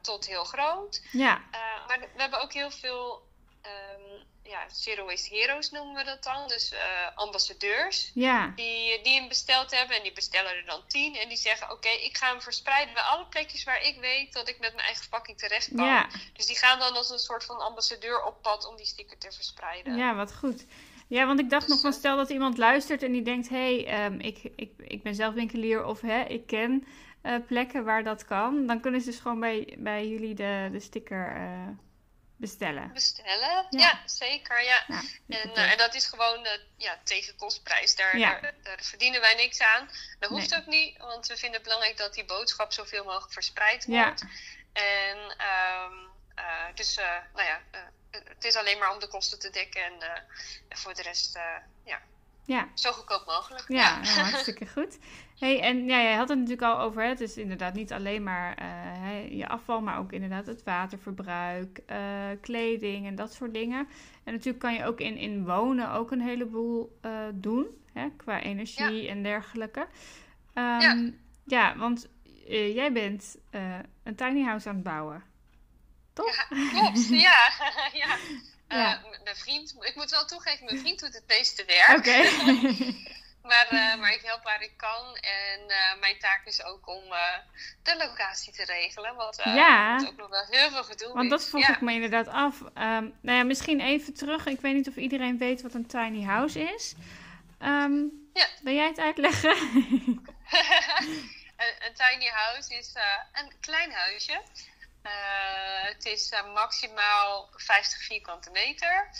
tot 0.00 0.26
heel 0.26 0.44
groot. 0.44 1.02
Ja. 1.12 1.42
Maar 1.86 2.00
we 2.00 2.20
hebben 2.20 2.40
ook 2.40 2.52
heel 2.52 2.70
veel 2.70 3.30
ehm, 3.62 4.01
ja, 4.42 4.68
Zero 4.72 5.04
Waste 5.04 5.34
Heroes 5.34 5.70
noemen 5.70 5.94
we 5.94 6.04
dat 6.04 6.22
dan. 6.22 6.48
Dus 6.48 6.72
eh, 6.72 6.78
ambassadeurs 7.14 8.10
Ja. 8.14 8.52
die, 8.56 9.02
die 9.02 9.14
hem 9.14 9.28
besteld 9.28 9.70
hebben. 9.70 9.96
En 9.96 10.02
die 10.02 10.12
bestellen 10.12 10.56
er 10.56 10.64
dan 10.66 10.80
10. 10.86 11.16
En 11.16 11.28
die 11.28 11.36
zeggen 11.36 11.70
oké, 11.70 11.88
ik 11.88 12.16
ga 12.16 12.30
hem 12.30 12.40
verspreiden 12.40 12.94
bij 12.94 13.02
alle 13.02 13.26
plekjes 13.26 13.64
waar 13.64 13.82
ik 13.82 13.96
weet 14.00 14.32
dat 14.32 14.48
ik 14.48 14.58
met 14.60 14.70
mijn 14.72 14.84
eigen 14.84 15.02
verpakking 15.02 15.38
terecht 15.38 15.70
kan. 15.76 15.84
Ja. 15.86 16.08
Dus 16.32 16.46
die 16.46 16.56
gaan 16.58 16.78
dan 16.78 16.94
als 16.94 17.10
een 17.10 17.18
soort 17.18 17.44
van 17.44 17.58
ambassadeur 17.60 18.24
op 18.24 18.42
pad 18.42 18.66
om 18.66 18.76
die 18.76 18.86
sticker 18.86 19.18
te 19.18 19.32
verspreiden. 19.32 19.96
Ja, 19.96 20.14
wat 20.14 20.34
goed. 20.34 20.66
Ja, 21.06 21.26
want 21.26 21.40
ik 21.40 21.50
dacht 21.50 21.62
Dus, 21.66 21.70
nog 21.72 21.80
van 21.80 21.90
eh, 21.92 21.96
stel 21.98 22.16
dat 22.16 22.30
iemand 22.30 22.58
luistert 22.58 23.02
en 23.02 23.12
die 23.12 23.22
denkt: 23.22 23.48
hé, 23.48 23.56
hey, 23.82 23.86
ehm, 23.86 24.20
ik, 24.20 24.38
ik, 24.56 24.72
ik 24.78 25.02
ben 25.02 25.14
zelf 25.14 25.34
winkelier 25.34 25.84
of 25.84 26.00
hè, 26.00 26.22
ik 26.22 26.46
ken 26.46 26.86
eh, 27.22 27.34
plekken 27.46 27.84
waar 27.84 28.04
dat 28.04 28.24
kan. 28.24 28.66
Dan 28.66 28.80
kunnen 28.80 29.00
ze 29.00 29.10
dus 29.10 29.20
gewoon 29.20 29.40
bij, 29.40 29.74
bij 29.78 30.08
jullie 30.08 30.34
de, 30.34 30.68
de 30.72 30.80
sticker 30.80 31.36
bestellen. 32.42 32.92
bestellen. 32.92 33.66
Ja. 33.70 33.78
Ja, 33.80 34.02
zeker. 34.04 34.62
Ja. 34.62 34.84
Ja, 34.88 34.94
En, 34.96 35.02
supertof. 35.28 35.56
eh, 35.56 35.70
en 35.72 35.78
dat 35.78 35.94
is 35.94 36.06
gewoon 36.06 36.44
eh, 36.46 36.58
ja, 36.76 37.00
tegen 37.04 37.36
kostprijs. 37.36 37.94
Daar, 37.96 38.18
Ja. 38.18 38.40
daar, 38.40 38.54
daar 38.62 38.78
verdienen 38.82 39.20
wij 39.20 39.34
niks 39.34 39.60
aan. 39.60 39.90
Dat 40.18 40.30
hoeft 40.30 40.50
Nee. 40.50 40.60
ook 40.60 40.66
niet, 40.66 40.98
want 40.98 41.26
we 41.26 41.36
vinden 41.36 41.54
het 41.60 41.62
belangrijk 41.62 41.96
dat 41.96 42.14
die 42.14 42.24
boodschap 42.24 42.72
zoveel 42.72 43.04
mogelijk 43.04 43.32
verspreid 43.32 43.84
Ja. 43.88 44.04
wordt. 44.06 44.24
En 44.72 45.34
ehm, 45.36 45.92
eh, 46.34 46.74
dus, 46.74 46.96
eh, 46.96 47.16
nou 47.34 47.46
ja, 47.46 47.60
eh, 47.70 47.80
het 48.24 48.44
is 48.44 48.56
alleen 48.56 48.78
maar 48.78 48.92
om 48.92 48.98
de 49.00 49.08
kosten 49.08 49.38
te 49.38 49.50
dekken 49.50 49.84
en 49.84 50.02
eh, 50.02 50.22
voor 50.78 50.94
de 50.94 51.02
rest, 51.02 51.36
eh, 51.36 51.56
ja, 51.84 52.00
ja. 52.44 52.68
zo 52.74 52.92
goedkoop 52.92 53.26
mogelijk. 53.26 53.64
Ja, 53.68 54.00
nou, 54.00 54.18
hartstikke 54.18 54.66
goed. 54.74 54.98
Hey, 55.38 55.60
en 55.60 55.84
ja, 55.84 56.02
jij 56.02 56.14
had 56.14 56.28
het 56.28 56.38
natuurlijk 56.38 56.72
al 56.72 56.80
over, 56.80 57.02
hè, 57.02 57.08
het 57.08 57.20
is 57.20 57.36
inderdaad 57.36 57.74
niet 57.74 57.92
alleen 57.92 58.22
maar 58.22 58.54
eh, 58.54 59.38
je 59.38 59.48
afval, 59.48 59.80
maar 59.80 59.98
ook 59.98 60.12
inderdaad 60.12 60.46
het 60.46 60.62
waterverbruik, 60.62 61.80
eh, 61.86 61.98
kleding 62.40 63.06
en 63.06 63.14
dat 63.14 63.32
soort 63.32 63.54
dingen. 63.54 63.88
En 64.24 64.32
natuurlijk 64.32 64.58
kan 64.58 64.74
je 64.74 64.84
ook 64.84 65.00
in, 65.00 65.16
in 65.16 65.44
wonen 65.44 65.90
ook 65.90 66.10
een 66.10 66.20
heleboel 66.20 66.98
eh, 67.00 67.12
doen, 67.34 67.66
hè, 67.92 68.08
qua 68.16 68.40
energie 68.40 69.08
en 69.08 69.22
dergelijke. 69.22 69.86
Ehm, 70.54 70.80
ja. 70.80 71.10
Ja. 71.44 71.76
want 71.76 72.08
jij 72.46 72.92
bent 72.92 73.36
een 74.02 74.14
tiny 74.16 74.42
house 74.42 74.68
aan 74.68 74.74
het 74.74 74.84
bouwen. 74.84 75.22
Toch? 76.12 76.46
Ja, 76.50 76.68
klopt, 76.68 77.08
ja. 77.08 77.50
ja. 78.02 78.16
Eh, 78.72 78.78
Ja. 78.78 79.00
mijn 79.24 79.36
vriend, 79.36 79.74
ik 79.80 79.94
moet 79.94 80.10
wel 80.10 80.24
toegeven, 80.26 80.64
mijn 80.64 80.78
vriend 80.78 80.98
doet 81.00 81.14
het 81.14 81.26
meeste 81.26 81.64
werk. 81.64 81.98
Oké. 81.98 82.20
Maar, 83.42 83.66
eh, 83.70 83.96
maar 84.00 84.12
ik 84.12 84.20
help 84.22 84.42
waar 84.42 84.62
ik 84.62 84.72
kan. 84.76 85.16
En 85.16 85.60
eh, 85.68 86.00
mijn 86.00 86.18
taak 86.18 86.40
is 86.44 86.64
ook 86.64 86.88
om 86.88 87.02
de 87.82 87.96
locatie 87.96 88.52
te 88.52 88.64
regelen. 88.64 89.14
Wat, 89.14 89.40
Ja. 89.44 89.96
wat 89.96 90.08
ook 90.08 90.16
nog 90.16 90.28
wel 90.28 90.44
heel 90.50 90.70
veel 90.70 90.84
gedoe 90.84 91.12
Want 91.12 91.30
dat 91.30 91.48
vroeg 91.48 91.66
ja. 91.66 91.74
ik 91.74 91.80
me 91.80 91.92
inderdaad 91.92 92.28
af. 92.28 92.60
Ehm, 92.74 93.08
nou 93.20 93.38
ja, 93.38 93.42
misschien 93.44 93.80
even 93.80 94.14
terug. 94.14 94.46
Ik 94.46 94.60
weet 94.60 94.74
niet 94.74 94.88
of 94.88 94.96
iedereen 94.96 95.38
weet 95.38 95.62
wat 95.62 95.74
een 95.74 95.86
tiny 95.86 96.24
house 96.24 96.60
is. 96.60 96.94
Ehm, 97.58 98.02
Ja. 98.32 98.46
Wil 98.62 98.74
jij 98.74 98.86
het 98.86 98.98
uitleggen? 99.00 99.56
een, 101.62 101.74
een 101.86 101.94
tiny 101.94 102.26
house 102.28 102.74
is 102.74 102.94
een 103.32 103.52
klein 103.60 103.92
huisje. 103.92 104.40
Eh, 105.02 105.84
het 105.84 106.04
is 106.04 106.28
eh, 106.28 106.52
maximaal 106.52 107.50
50 107.56 108.02
vierkante 108.02 108.50
meter. 108.50 109.10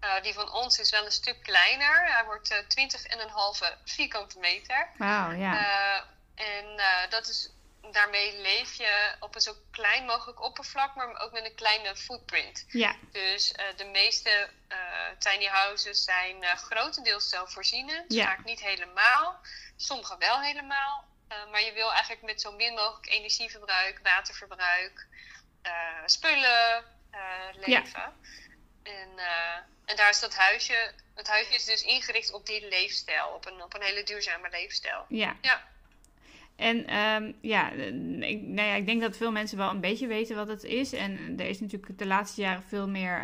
Eh, 0.00 0.22
die 0.22 0.34
van 0.34 0.52
ons 0.52 0.78
is 0.78 0.90
wel 0.90 1.04
een 1.04 1.10
stuk 1.10 1.42
kleiner. 1.42 2.12
Hij 2.12 2.24
wordt 2.24 2.50
eh 2.50 2.58
20,5 2.68 3.76
vierkante 3.84 4.38
meter. 4.38 4.88
Wauw, 4.96 5.30
ja. 5.30 6.06
En 6.34 6.80
dat 7.08 7.28
is, 7.28 7.50
daarmee 7.92 8.40
leef 8.40 8.74
je 8.74 9.16
op 9.20 9.34
een 9.34 9.40
zo 9.40 9.54
klein 9.70 10.04
mogelijk 10.04 10.42
oppervlak, 10.42 10.94
maar 10.94 11.20
ook 11.20 11.32
met 11.32 11.44
een 11.44 11.54
kleine 11.54 11.96
footprint. 11.96 12.64
ja, 12.68 12.96
Dus 13.12 13.52
de 13.76 13.84
meeste 13.84 14.50
tiny 15.18 15.46
houses 15.46 16.04
zijn 16.04 16.44
grotendeels 16.44 17.28
zelfvoorzienend. 17.28 18.12
Ja. 18.12 18.24
Vaak 18.24 18.44
niet 18.44 18.60
helemaal. 18.60 19.40
Sommige 19.76 20.16
wel 20.18 20.40
helemaal. 20.40 21.07
Eh, 21.28 21.50
maar 21.50 21.62
je 21.62 21.72
wil 21.72 21.90
eigenlijk 21.92 22.22
met 22.22 22.40
zo 22.40 22.52
min 22.52 22.74
mogelijk 22.74 23.08
energieverbruik, 23.10 24.00
waterverbruik, 24.02 25.06
eh, 25.62 25.72
spullen 26.06 26.84
eh, 27.10 27.20
leven. 27.66 28.12
En, 28.82 29.08
en 29.84 29.96
daar 29.96 30.10
is 30.10 30.20
dat 30.20 30.34
huisje. 30.34 30.92
Het 31.14 31.28
huisje 31.28 31.54
is 31.54 31.64
dus 31.64 31.82
ingericht 31.82 32.32
op 32.32 32.46
die 32.46 32.68
leefstijl. 32.68 33.28
Op 33.28 33.46
een, 33.46 33.62
op 33.62 33.74
een 33.74 33.82
hele 33.82 34.02
duurzame 34.02 34.50
leefstijl. 34.50 35.04
ja. 35.08 35.36
Ja. 35.42 35.66
En 36.56 36.86
ehm, 36.86 37.32
ja, 37.40 37.70
ik, 37.70 38.40
nou 38.42 38.68
ja, 38.68 38.74
ik 38.74 38.86
denk 38.86 39.00
dat 39.00 39.16
veel 39.16 39.32
mensen 39.32 39.58
wel 39.58 39.70
een 39.70 39.80
beetje 39.80 40.06
weten 40.06 40.36
wat 40.36 40.48
het 40.48 40.64
is. 40.64 40.92
En 40.92 41.34
er 41.38 41.46
is 41.46 41.60
natuurlijk 41.60 41.98
de 41.98 42.06
laatste 42.06 42.40
jaren 42.40 42.62
veel 42.62 42.88
meer 42.88 43.20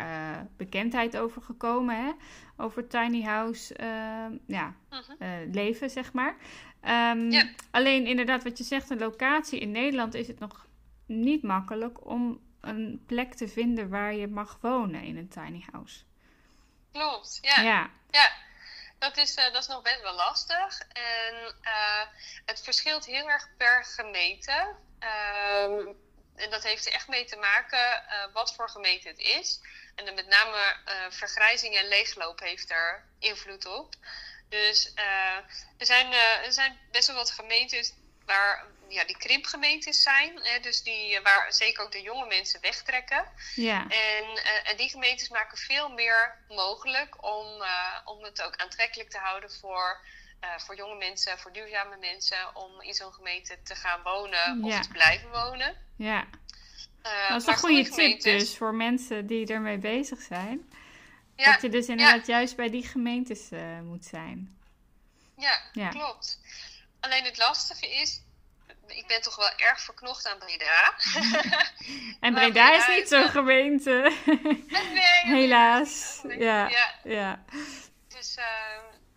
bekendheid 0.57 1.17
over 1.17 1.41
gekomen. 1.41 2.05
Hè? 2.05 2.11
Over 2.57 2.87
tiny 2.87 3.21
house 3.23 3.75
ehm, 3.75 4.37
ja, 4.47 4.75
Mhm. 4.89 5.51
leven, 5.51 5.89
zeg 5.89 6.13
maar. 6.13 6.35
Ehm, 6.85 7.31
Ja. 7.31 7.49
Alleen 7.71 8.07
inderdaad, 8.07 8.43
wat 8.43 8.57
je 8.57 8.63
zegt, 8.63 8.89
een 8.89 8.99
locatie 8.99 9.59
in 9.59 9.71
Nederland 9.71 10.13
is 10.13 10.27
het 10.27 10.39
nog 10.39 10.65
niet 11.05 11.43
makkelijk 11.43 12.05
om 12.05 12.39
een 12.61 13.03
plek 13.07 13.33
te 13.33 13.47
vinden 13.47 13.89
waar 13.89 14.13
je 14.13 14.27
mag 14.27 14.57
wonen 14.61 15.01
in 15.03 15.17
een 15.17 15.29
tiny 15.29 15.65
house. 15.71 15.99
Klopt, 16.91 17.39
ja. 17.41 17.61
Ja, 17.61 17.89
Ja, 18.11 18.31
dat 18.99 19.17
is, 19.17 19.35
eh, 19.35 19.43
dat 19.53 19.61
is 19.61 19.67
nog 19.67 19.81
best 19.81 20.01
wel 20.01 20.15
lastig. 20.15 20.79
En 20.93 21.55
eh, 21.61 22.01
het 22.45 22.61
verschilt 22.63 23.05
heel 23.05 23.29
erg 23.29 23.47
per 23.57 23.85
gemeente. 23.85 24.75
Ehm, 24.99 25.87
en 26.35 26.49
dat 26.49 26.63
heeft 26.63 26.85
er 26.85 26.93
echt 26.93 27.07
mee 27.07 27.25
te 27.25 27.35
maken 27.35 28.07
eh, 28.07 28.33
wat 28.33 28.55
voor 28.55 28.69
gemeente 28.69 29.07
het 29.07 29.19
is. 29.19 29.61
En 29.95 30.05
dan 30.05 30.15
met 30.15 30.27
name 30.27 30.75
vergrijzing 31.09 31.75
en 31.75 31.87
leegloop 31.87 32.39
heeft 32.39 32.71
er 32.71 33.05
invloed 33.19 33.65
op. 33.65 33.95
Dus 34.49 34.91
er, 35.77 35.85
zijn, 35.85 36.11
er 36.43 36.53
zijn 36.53 36.77
best 36.91 37.07
wel 37.07 37.15
wat 37.15 37.31
gemeentes 37.31 37.93
waar 38.25 38.65
ja, 38.89 39.05
die 39.05 39.17
krimpgemeentes 39.17 40.01
zijn. 40.01 40.39
Hè, 40.41 40.59
dus 40.59 40.83
die, 40.83 41.19
waar 41.21 41.53
zeker 41.53 41.83
ook 41.83 41.91
de 41.91 42.01
jonge 42.01 42.25
mensen 42.25 42.61
wegtrekken. 42.61 43.25
Ja. 43.55 43.87
En, 43.87 44.43
en 44.63 44.77
die 44.77 44.89
gemeentes 44.89 45.29
maken 45.29 45.57
veel 45.57 45.89
meer 45.89 46.37
mogelijk 46.47 47.23
om, 47.23 47.63
om 48.05 48.23
het 48.23 48.41
ook 48.41 48.55
aantrekkelijk 48.55 49.09
te 49.09 49.17
houden 49.17 49.51
voor 49.51 50.03
voor 50.57 50.75
jonge 50.75 50.95
mensen, 50.95 51.39
voor 51.39 51.51
duurzame 51.51 51.97
mensen, 51.97 52.55
om 52.55 52.81
in 52.81 52.93
zo'n 52.93 53.13
gemeente 53.13 53.57
te 53.63 53.75
gaan 53.75 54.01
wonen 54.03 54.63
of 54.63 54.79
te 54.79 54.89
blijven 54.91 55.29
wonen. 55.29 55.75
Ja. 55.97 56.27
Dat 57.29 57.41
is 57.41 57.47
een 57.47 57.57
goede 57.57 57.89
tip 57.89 58.21
dus 58.21 58.57
voor 58.57 58.73
mensen 58.73 59.27
die 59.27 59.47
ermee 59.47 59.77
bezig 59.77 60.21
zijn. 60.21 60.69
Ja, 61.35 61.51
dat 61.51 61.61
je 61.61 61.69
dus 61.69 61.87
inderdaad 61.87 62.27
juist 62.27 62.55
bij 62.55 62.69
die 62.69 62.83
gemeentes 62.83 63.51
uh, 63.51 63.79
moet 63.79 64.05
zijn. 64.05 64.57
Ja, 65.37 65.61
ja, 65.71 65.89
klopt. 65.89 66.39
Alleen 66.99 67.23
het 67.23 67.37
lastige 67.37 67.87
is, 67.87 68.21
ik 68.87 69.07
ben 69.07 69.21
toch 69.21 69.35
wel 69.35 69.49
erg 69.57 69.81
verknocht 69.81 70.27
aan 70.27 70.37
Breda. 70.37 70.93
en 72.19 72.33
Breda, 72.33 72.75
is 72.75 72.87
niet 72.97 73.07
zo'n 73.07 73.29
gemeente. 73.29 74.11
nee, 74.93 75.35
Helaas. 75.35 76.21
Ja, 76.37 76.71
ja. 77.03 77.43
Dus 78.07 78.37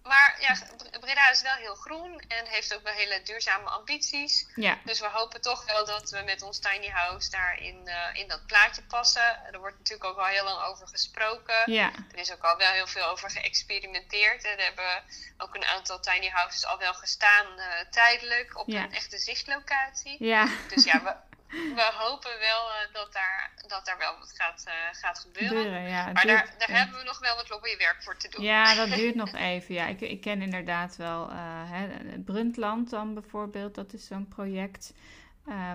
maar 0.09 0.37
ja, 0.41 0.57
Breda 1.01 1.31
is 1.31 1.43
wel 1.43 1.55
heel 1.55 1.75
groen 1.75 2.19
en 2.29 2.47
heeft 2.47 2.75
ook 2.75 2.83
wel 2.83 2.93
hele 2.93 3.23
duurzame 3.23 3.69
ambities. 3.69 4.47
Ja. 4.55 4.79
Dus 4.85 5.01
we 5.01 5.09
hopen 5.09 5.41
toch 5.41 5.65
wel 5.65 5.87
dat 5.87 6.11
we 6.11 6.23
met 6.25 6.43
ons 6.43 6.59
tiny 6.59 6.89
house 6.89 7.31
daar 7.31 7.59
in, 7.61 7.81
uh, 7.85 7.95
in 8.13 8.29
dat 8.29 8.47
plaatje 8.47 8.83
passen. 8.83 9.53
Er 9.53 9.59
wordt 9.59 9.79
natuurlijk 9.79 10.11
ook 10.11 10.19
al 10.19 10.25
heel 10.25 10.45
lang 10.45 10.63
over 10.63 10.89
gesproken. 10.89 11.73
Ja. 11.73 11.93
Er 12.13 12.19
is 12.19 12.33
ook 12.33 12.45
al 12.45 12.57
wel 12.57 12.73
heel 12.73 12.87
veel 12.87 13.05
over 13.05 13.31
geëxperimenteerd. 13.31 14.45
Er 14.45 14.63
hebben 14.63 15.05
ook 15.39 15.55
een 15.55 15.65
aantal 15.65 16.01
tiny 16.01 16.29
houses 16.29 16.67
al 16.67 16.79
wel 16.79 16.95
gestaan 16.95 17.47
uh, 17.57 17.65
tijdelijk 17.91 18.59
op 18.59 18.69
een 18.69 18.93
echte 18.93 19.19
zichtlocatie. 19.19 20.25
Ja. 20.25 20.49
Dus 20.69 20.85
ja, 20.85 21.03
we, 21.03 21.28
we 21.49 21.91
hopen 21.95 22.31
wel 22.39 22.69
uh, 22.69 22.93
dat, 22.93 23.13
daar, 23.13 23.53
dat 23.67 23.87
daar 23.87 23.99
wel 23.99 24.19
wat 24.19 24.33
gaat, 24.37 24.65
uh, 24.69 24.75
gaat 24.93 25.19
gebeuren. 25.19 25.89
ja, 25.89 26.13
maar 26.13 26.27
daar, 26.27 26.55
daar 26.59 26.79
hebben 26.79 26.99
we 26.99 27.05
nog 27.05 27.19
wel 27.19 27.37
wat 27.37 27.49
lobbywerk 27.49 28.03
voor 28.03 28.17
te 28.17 28.29
doen. 28.29 28.45
Ja, 28.45 28.75
dat 28.75 28.89
duurt 28.99 29.15
nog 29.15 29.33
even. 29.33 29.75
Ja, 29.75 29.87
ik, 29.87 30.01
ik 30.01 30.21
ken 30.21 30.43
inderdaad 30.43 30.97
wel 30.97 31.31
uh, 31.31 31.37
hè, 31.71 31.89
Bruntland 32.19 32.91
dan 32.91 33.15
bijvoorbeeld. 33.15 33.75
Dat 33.75 33.93
is 33.93 34.07
zo'n 34.07 34.29
project. 34.29 34.93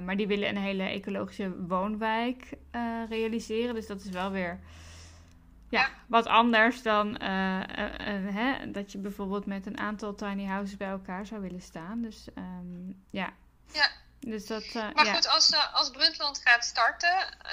maar 0.01 0.17
die 0.17 0.27
willen 0.27 0.49
een 0.49 0.61
hele 0.61 0.83
ecologische 0.83 1.65
woonwijk 1.67 2.53
realiseren. 3.09 3.75
Dus 3.75 3.87
dat 3.87 4.01
is 4.01 4.09
wel 4.09 4.31
weer 4.31 4.59
ja, 5.69 5.81
ja. 5.81 5.89
wat 6.07 6.25
anders 6.25 6.81
dan 6.81 7.21
hè, 7.21 8.71
dat 8.71 8.91
je 8.91 8.97
bijvoorbeeld 8.97 9.45
met 9.45 9.65
een 9.65 9.77
aantal 9.77 10.15
tiny 10.15 10.45
houses 10.45 10.77
bij 10.77 10.87
elkaar 10.87 11.25
zou 11.25 11.41
willen 11.41 11.61
staan. 11.61 12.01
Dus 12.01 12.27
um, 12.35 13.03
ja. 13.09 13.33
Ja, 13.71 13.89
dus 14.25 14.45
dat, 14.45 14.63
uh, 14.63 14.91
maar 14.93 15.05
goed, 15.05 15.27
als, 15.27 15.51
uh, 15.51 15.73
als 15.73 15.89
Bruntland 15.89 16.41
gaat 16.43 16.65
starten. 16.65 17.37
Uh, 17.45 17.51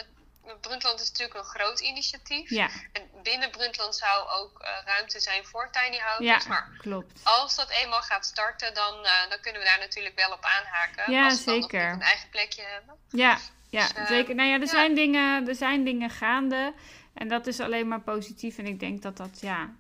Bruntland 0.61 1.01
is 1.01 1.09
natuurlijk 1.09 1.39
een 1.39 1.45
groot 1.45 1.81
initiatief. 1.81 2.51
Ja. 2.51 2.69
En 2.93 3.03
binnen 3.23 3.51
Bruntland 3.51 3.97
zou 3.97 4.29
ook 4.29 4.65
ruimte 4.85 5.21
zijn 5.21 5.45
voor 5.45 5.71
tiny 5.71 5.99
houses. 5.99 6.45
Ja, 6.45 6.49
maar 6.49 6.71
klopt. 6.79 7.21
als 7.25 7.57
dat 7.57 7.71
eenmaal 7.71 8.03
gaat 8.03 8.27
starten, 8.27 8.75
dan, 8.75 8.95
dan 9.29 9.41
kunnen 9.41 9.61
we 9.61 9.67
daar 9.67 9.79
natuurlijk 9.79 10.15
wel 10.15 10.33
op 10.33 10.45
aanhaken. 10.45 11.13
Ja, 11.13 11.25
als 11.25 11.45
we 11.45 11.51
zeker. 11.51 11.83
Dan 11.83 11.93
een 11.93 12.03
eigen 12.03 12.29
plekje 12.29 12.63
hebben. 12.63 12.97
Ja, 13.09 13.39
ja 13.69 13.89
dus, 13.93 14.09
zeker. 14.09 14.35
Nou 14.35 14.49
ja, 14.49 14.61
er, 14.61 14.69
Zijn 14.69 14.95
dingen, 14.95 15.49
er 15.49 15.55
zijn 15.55 15.85
dingen 15.85 16.11
gaande. 16.11 16.75
En 17.15 17.29
dat 17.29 17.47
is 17.47 17.61
alleen 17.61 17.89
maar 17.89 18.01
positief. 18.01 18.59
En 18.59 18.67
ik 18.67 18.81
denk 18.81 19.03
dat 19.03 19.17
dat, 19.17 19.41
ja, 19.41 19.71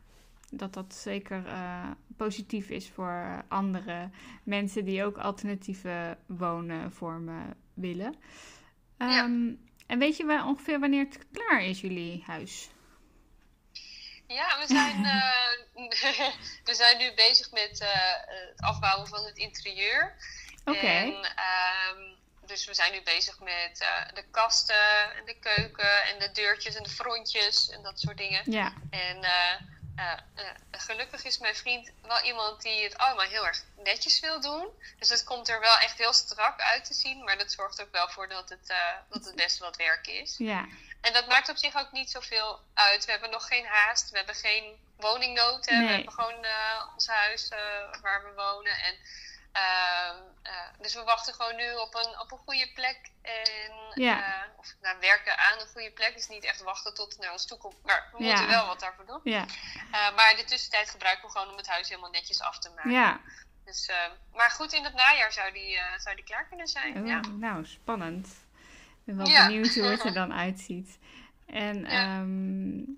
dat 0.50 0.72
dat 0.72 0.94
zeker 0.94 1.46
uh, 1.46 1.90
positief 2.16 2.68
is 2.68 2.88
voor 2.88 3.44
andere 3.48 4.10
mensen 4.42 4.84
die 4.84 5.04
ook 5.04 5.18
alternatieve 5.18 6.16
woonvormen 6.26 7.54
willen. 7.74 8.14
Um, 8.98 9.08
ja. 9.08 9.24
En 9.86 9.98
weet 9.98 10.16
je 10.16 10.24
wel 10.24 10.46
ongeveer 10.46 10.80
wanneer 10.80 11.04
het 11.04 11.18
klaar 11.32 11.64
is, 11.64 11.80
jullie 11.80 12.22
huis? 12.26 12.68
Ja, 14.26 14.58
we 14.58 14.66
zijn, 14.66 15.04
uh, 15.04 15.92
we 16.68 16.74
zijn 16.74 16.98
nu 16.98 17.14
bezig 17.14 17.50
met 17.50 17.80
uh, 17.82 17.88
het 18.48 18.60
afbouwen 18.60 19.08
van 19.08 19.24
het 19.24 19.36
interieur. 19.36 20.14
Oké. 20.64 20.78
Okay. 20.78 21.06
Um, 21.06 22.18
dus 22.46 22.64
we 22.64 22.74
zijn 22.74 22.92
nu 22.92 23.02
bezig 23.02 23.40
met 23.40 23.80
uh, 23.82 24.14
de 24.14 24.24
kasten 24.30 25.14
en 25.18 25.24
de 25.24 25.38
keuken 25.38 26.04
en 26.04 26.18
de 26.18 26.32
deurtjes 26.32 26.74
en 26.74 26.82
de 26.82 26.88
frontjes 26.90 27.70
en 27.70 27.82
dat 27.82 28.00
soort 28.00 28.18
dingen. 28.18 28.52
Ja. 28.52 28.72
En 28.90 29.24
uh, 30.00 30.44
uh, 30.44 30.50
gelukkig 30.70 31.24
is 31.24 31.38
mijn 31.38 31.56
vriend 31.56 31.90
wel 32.02 32.22
iemand 32.22 32.62
die 32.62 32.82
het 32.82 32.98
allemaal 32.98 33.26
heel 33.26 33.46
erg 33.46 33.62
netjes 33.76 34.20
wil 34.20 34.40
doen. 34.40 34.68
Dus 34.98 35.08
het 35.08 35.24
komt 35.24 35.48
er 35.48 35.60
wel 35.60 35.76
echt 35.78 35.98
heel 35.98 36.12
strak 36.12 36.60
uit 36.60 36.84
te 36.84 36.94
zien. 36.94 37.24
Maar 37.24 37.38
dat 37.38 37.52
zorgt 37.52 37.82
ook 37.82 37.92
wel 37.92 38.08
voor 38.08 38.28
dat 38.28 38.48
het, 38.48 38.70
uh, 38.70 38.76
dat 39.08 39.24
het 39.24 39.36
best 39.36 39.58
wat 39.58 39.76
werk 39.76 40.06
is. 40.06 40.34
Ja. 40.38 40.66
En 41.00 41.12
dat 41.12 41.26
maakt 41.26 41.48
op 41.48 41.56
zich 41.56 41.76
ook 41.76 41.92
niet 41.92 42.10
zoveel 42.10 42.60
uit. 42.74 43.04
We 43.04 43.10
hebben 43.10 43.30
nog 43.30 43.46
geen 43.46 43.66
haast. 43.66 44.10
We 44.10 44.16
hebben 44.16 44.34
geen 44.34 44.78
woningnood. 44.96 45.70
Nee. 45.70 45.86
We 45.86 45.92
hebben 45.92 46.12
gewoon 46.12 46.46
ons 46.94 47.06
huis 47.06 47.48
waar 48.02 48.24
we 48.24 48.32
wonen. 48.34 48.72
En 48.72 48.96
Uh, 49.56 50.16
uh, 50.44 50.80
dus 50.80 50.94
we 50.94 51.02
wachten 51.02 51.34
gewoon 51.34 51.56
nu 51.56 51.74
op 51.74 51.94
een, 51.94 52.20
op 52.20 52.32
een 52.32 52.38
goede 52.38 52.70
plek. 52.74 53.10
En, 53.22 53.72
ja. 53.94 54.18
uh, 54.18 54.58
of 54.58 54.74
nou, 54.82 54.96
werken 55.00 55.38
aan 55.38 55.60
een 55.60 55.66
goede 55.66 55.90
plek. 55.90 56.14
is 56.14 56.28
niet 56.28 56.44
echt 56.44 56.62
wachten 56.62 56.94
tot 56.94 57.12
het 57.12 57.20
naar 57.20 57.32
ons 57.32 57.46
toe 57.46 57.58
komt. 57.58 57.82
Maar 57.84 58.08
we 58.12 58.24
ja. 58.24 58.30
moeten 58.30 58.48
wel 58.48 58.66
wat 58.66 58.80
daarvoor 58.80 59.06
doen. 59.06 59.20
Ja. 59.24 59.44
maar 59.90 60.30
in 60.30 60.36
de 60.36 60.44
tussentijd 60.44 60.90
gebruiken 60.90 61.26
we 61.26 61.30
gewoon 61.30 61.50
om 61.50 61.56
het 61.56 61.68
huis 61.68 61.88
helemaal 61.88 62.10
netjes 62.10 62.40
af 62.42 62.58
te 62.58 62.70
maken. 62.70 62.90
Ja. 62.90 63.20
Dus, 63.64 63.90
maar 64.32 64.50
goed, 64.50 64.72
in 64.72 64.84
het 64.84 64.94
najaar 64.94 65.32
zou 65.32 65.52
die, 65.52 65.80
zou 65.96 66.16
die 66.16 66.24
klaar 66.24 66.46
kunnen 66.48 66.66
zijn. 66.66 67.00
Oh, 67.00 67.06
ja. 67.06 67.20
Nou, 67.20 67.66
spannend. 67.66 68.26
Ik 69.04 69.04
ben 69.04 69.16
wel 69.16 69.46
benieuwd 69.46 69.74
hoe 69.74 69.84
het 69.84 70.04
er 70.04 70.14
dan 70.22 70.32
uitziet. 70.32 70.98
En 71.46 71.96
um, 71.96 72.89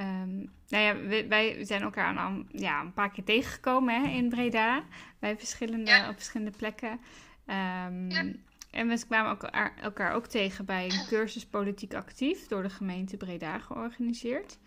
Um, 0.00 0.50
nou 0.68 0.84
ja, 0.84 1.06
wij, 1.08 1.28
wij, 1.28 1.64
zijn 1.64 1.82
elkaar 1.82 2.16
een, 2.16 2.48
ja, 2.52 2.80
een 2.80 2.92
paar 2.92 3.10
keer 3.10 3.24
tegengekomen 3.24 4.02
hè, 4.02 4.08
in 4.08 4.28
Breda. 4.28 4.82
Bij 5.18 5.36
verschillende, 5.38 5.90
ja. 5.90 6.08
op 6.08 6.14
verschillende 6.14 6.56
plekken. 6.56 6.90
Um, 6.90 8.10
ja. 8.10 8.24
En 8.70 8.88
we 8.88 9.04
kwamen 9.06 9.30
elkaar, 9.30 9.76
elkaar 9.76 10.14
ook 10.14 10.26
tegen 10.26 10.64
bij 10.64 10.84
een 10.84 11.06
cursus 11.06 11.46
Politiek 11.46 11.94
Actief 11.94 12.46
door 12.46 12.62
de 12.62 12.70
gemeente 12.70 13.16
Breda 13.16 13.58
georganiseerd. 13.58 14.58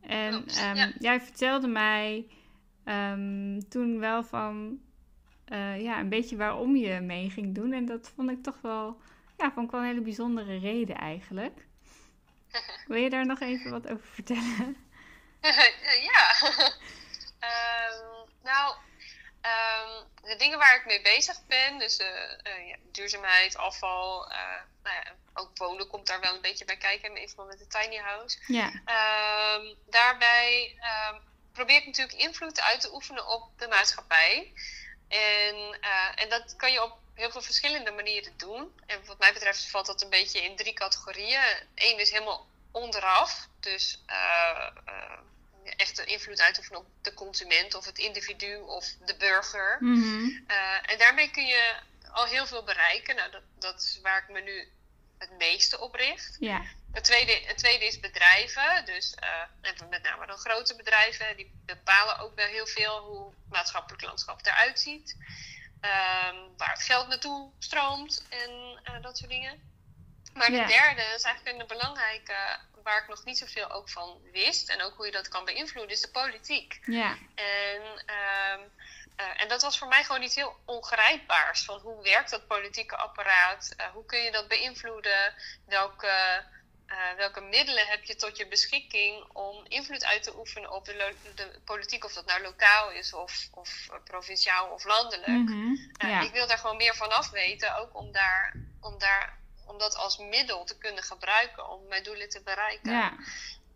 En 0.00 0.34
um, 0.34 0.44
ja. 0.74 0.92
jij 0.98 1.20
vertelde 1.20 1.68
mij 1.68 2.26
toen 3.68 3.98
wel 3.98 4.24
van 4.24 4.78
uh, 5.52 5.82
ja, 5.82 6.00
een 6.00 6.08
beetje 6.08 6.36
waarom 6.36 6.76
je 6.76 7.00
mee 7.00 7.30
ging 7.30 7.54
doen. 7.54 7.72
En 7.72 7.84
dat 7.84 8.12
vond 8.14 8.30
ik 8.30 8.42
toch 8.42 8.58
wel, 8.60 9.00
ja, 9.36 9.52
vond 9.52 9.66
ik 9.66 9.72
wel 9.72 9.80
een 9.80 9.86
hele 9.86 10.00
bijzondere 10.00 10.58
reden 10.58 10.96
eigenlijk. 10.96 11.68
Wil 12.86 13.02
je 13.02 13.10
daar 13.10 13.26
nog 13.26 13.40
even 13.40 13.70
wat 13.70 13.88
over 13.88 14.06
vertellen? 14.06 14.88
ja. 16.10 16.36
um, 17.40 18.28
nou, 18.50 18.76
um, 19.42 20.06
de 20.22 20.36
dingen 20.36 20.58
waar 20.58 20.76
ik 20.76 20.86
mee 20.86 21.02
bezig 21.02 21.46
ben, 21.46 21.78
dus 21.78 22.00
uh, 22.00 22.06
uh, 22.06 22.68
ja, 22.68 22.76
duurzaamheid, 22.92 23.56
afval, 23.56 24.30
uh, 24.32 24.36
nou 24.82 24.96
ja, 24.96 25.14
ook 25.34 25.56
wonen 25.56 25.86
komt 25.86 26.06
daar 26.06 26.20
wel 26.20 26.34
een 26.34 26.40
beetje 26.40 26.64
bij 26.64 26.76
kijken, 26.76 27.16
in 27.16 27.28
verband 27.28 27.48
met 27.48 27.58
de 27.58 27.66
tiny 27.66 27.96
house. 27.96 28.38
Ja. 28.46 28.66
Um, 28.66 29.76
daarbij 29.90 30.78
probeer 31.52 31.76
ik 31.76 31.86
natuurlijk 31.86 32.18
invloed 32.18 32.60
uit 32.60 32.80
te 32.80 32.94
oefenen 32.94 33.28
op 33.28 33.58
de 33.58 33.68
maatschappij. 33.68 34.52
En, 35.08 35.80
en 36.14 36.28
dat 36.28 36.56
kan 36.56 36.72
je 36.72 36.82
op 36.82 36.99
heel 37.14 37.30
veel 37.30 37.42
verschillende 37.42 37.90
manieren 37.90 38.32
doen. 38.36 38.72
En 38.86 39.04
wat 39.04 39.18
mij 39.18 39.32
betreft 39.32 39.70
valt 39.70 39.86
dat 39.86 40.02
een 40.02 40.10
beetje 40.10 40.42
in 40.42 40.56
drie 40.56 40.72
categorieën. 40.72 41.42
Eén 41.74 41.98
is 41.98 42.10
helemaal 42.10 42.46
onderaf. 42.70 43.48
Dus 43.60 44.02
uh, 44.06 44.70
uh, 44.88 45.72
echt 45.76 45.96
de 45.96 46.04
invloed 46.04 46.40
uitoefenen 46.40 46.80
op 46.80 46.86
de 47.02 47.14
consument 47.14 47.74
of 47.74 47.84
het 47.84 47.98
individu 47.98 48.56
of 48.56 48.86
de 49.04 49.16
burger. 49.16 49.76
Mm 49.80 50.02
-hmm. 50.02 50.44
uh, 50.48 50.90
en 50.90 50.98
daarmee 50.98 51.30
kun 51.30 51.46
je 51.46 51.74
al 52.12 52.24
heel 52.24 52.46
veel 52.46 52.64
bereiken. 52.64 53.16
Nou, 53.16 53.30
dat, 53.30 53.42
dat 53.58 53.82
is 53.82 53.98
waar 54.02 54.22
ik 54.22 54.28
me 54.28 54.40
nu 54.40 54.68
het 55.18 55.30
meeste 55.38 55.80
op 55.80 55.94
richt. 55.94 56.36
Ja. 56.40 56.62
Het, 56.92 57.04
tweede, 57.04 57.42
het 57.44 57.58
tweede 57.58 57.86
is 57.86 58.00
bedrijven. 58.00 58.84
Dus 58.84 59.14
met 59.90 60.02
name 60.02 60.26
dan 60.26 60.38
grote 60.38 60.76
bedrijven. 60.76 61.36
Die 61.36 61.52
bepalen 61.64 62.18
ook 62.18 62.34
wel 62.34 62.46
heel 62.46 62.66
veel 62.66 62.98
hoe 62.98 63.26
het 63.26 63.50
maatschappelijk 63.50 64.02
landschap 64.02 64.46
eruit 64.46 64.80
ziet. 64.80 65.16
Um, 65.80 66.56
waar 66.56 66.72
het 66.72 66.82
geld 66.82 67.08
naartoe 67.08 67.50
stroomt 67.58 68.24
en 68.28 68.80
uh, 68.84 69.02
dat 69.02 69.18
soort 69.18 69.30
dingen. 69.30 69.70
Maar 70.34 70.50
de 70.50 70.64
derde 70.66 71.02
is 71.14 71.22
eigenlijk 71.22 71.60
een 71.60 71.66
belangrijke, 71.66 72.58
waar 72.82 73.02
ik 73.02 73.08
nog 73.08 73.24
niet 73.24 73.38
zoveel 73.38 73.70
ook 73.70 73.88
van 73.88 74.20
wist. 74.32 74.68
En 74.68 74.82
ook 74.82 74.96
hoe 74.96 75.06
je 75.06 75.12
dat 75.12 75.28
kan 75.28 75.44
beïnvloeden, 75.44 75.92
is 75.92 76.00
de 76.00 76.10
politiek. 76.10 76.78
Ja. 76.84 77.16
En, 77.34 77.82
ehm, 78.06 78.60
eh, 79.16 79.42
en 79.42 79.48
dat 79.48 79.62
was 79.62 79.78
voor 79.78 79.88
mij 79.88 80.04
gewoon 80.04 80.22
iets 80.22 80.34
heel 80.34 80.56
ongrijpbaars. 80.64 81.64
Van 81.64 81.78
hoe 81.80 82.02
werkt 82.02 82.30
dat 82.30 82.46
politieke 82.46 82.96
apparaat? 82.96 83.74
Eh, 83.76 83.86
hoe 83.86 84.04
kun 84.04 84.18
je 84.18 84.30
dat 84.30 84.48
beïnvloeden? 84.48 85.34
Welke 85.66 86.44
welke 87.16 87.40
middelen 87.40 87.86
heb 87.86 88.04
je 88.04 88.16
tot 88.16 88.36
je 88.36 88.46
beschikking 88.46 89.24
om 89.32 89.64
invloed 89.68 90.04
uit 90.04 90.22
te 90.22 90.38
oefenen 90.38 90.72
op 90.72 90.84
de, 90.84 91.14
de 91.34 91.60
politiek, 91.64 92.04
of 92.04 92.12
dat 92.12 92.26
nou 92.26 92.42
lokaal 92.42 92.90
is 92.90 93.12
of, 93.14 93.48
of 93.50 93.88
provinciaal 94.04 94.68
of 94.68 94.84
landelijk. 94.84 95.48
Mhm, 95.48 95.74
ja. 95.92 96.20
Ik 96.20 96.32
wil 96.32 96.46
daar 96.46 96.58
gewoon 96.58 96.76
meer 96.76 96.94
van 96.94 97.10
af 97.10 97.30
weten, 97.30 97.76
ook 97.76 97.96
om, 97.96 98.12
daar, 98.12 98.56
om, 98.80 98.98
daar, 98.98 99.38
om 99.66 99.78
dat 99.78 99.96
als 99.96 100.18
middel 100.18 100.64
te 100.64 100.78
kunnen 100.78 101.02
gebruiken 101.02 101.70
om 101.70 101.88
mijn 101.88 102.02
doelen 102.02 102.28
te 102.28 102.42
bereiken. 102.42 102.92
Ja. 102.92 103.12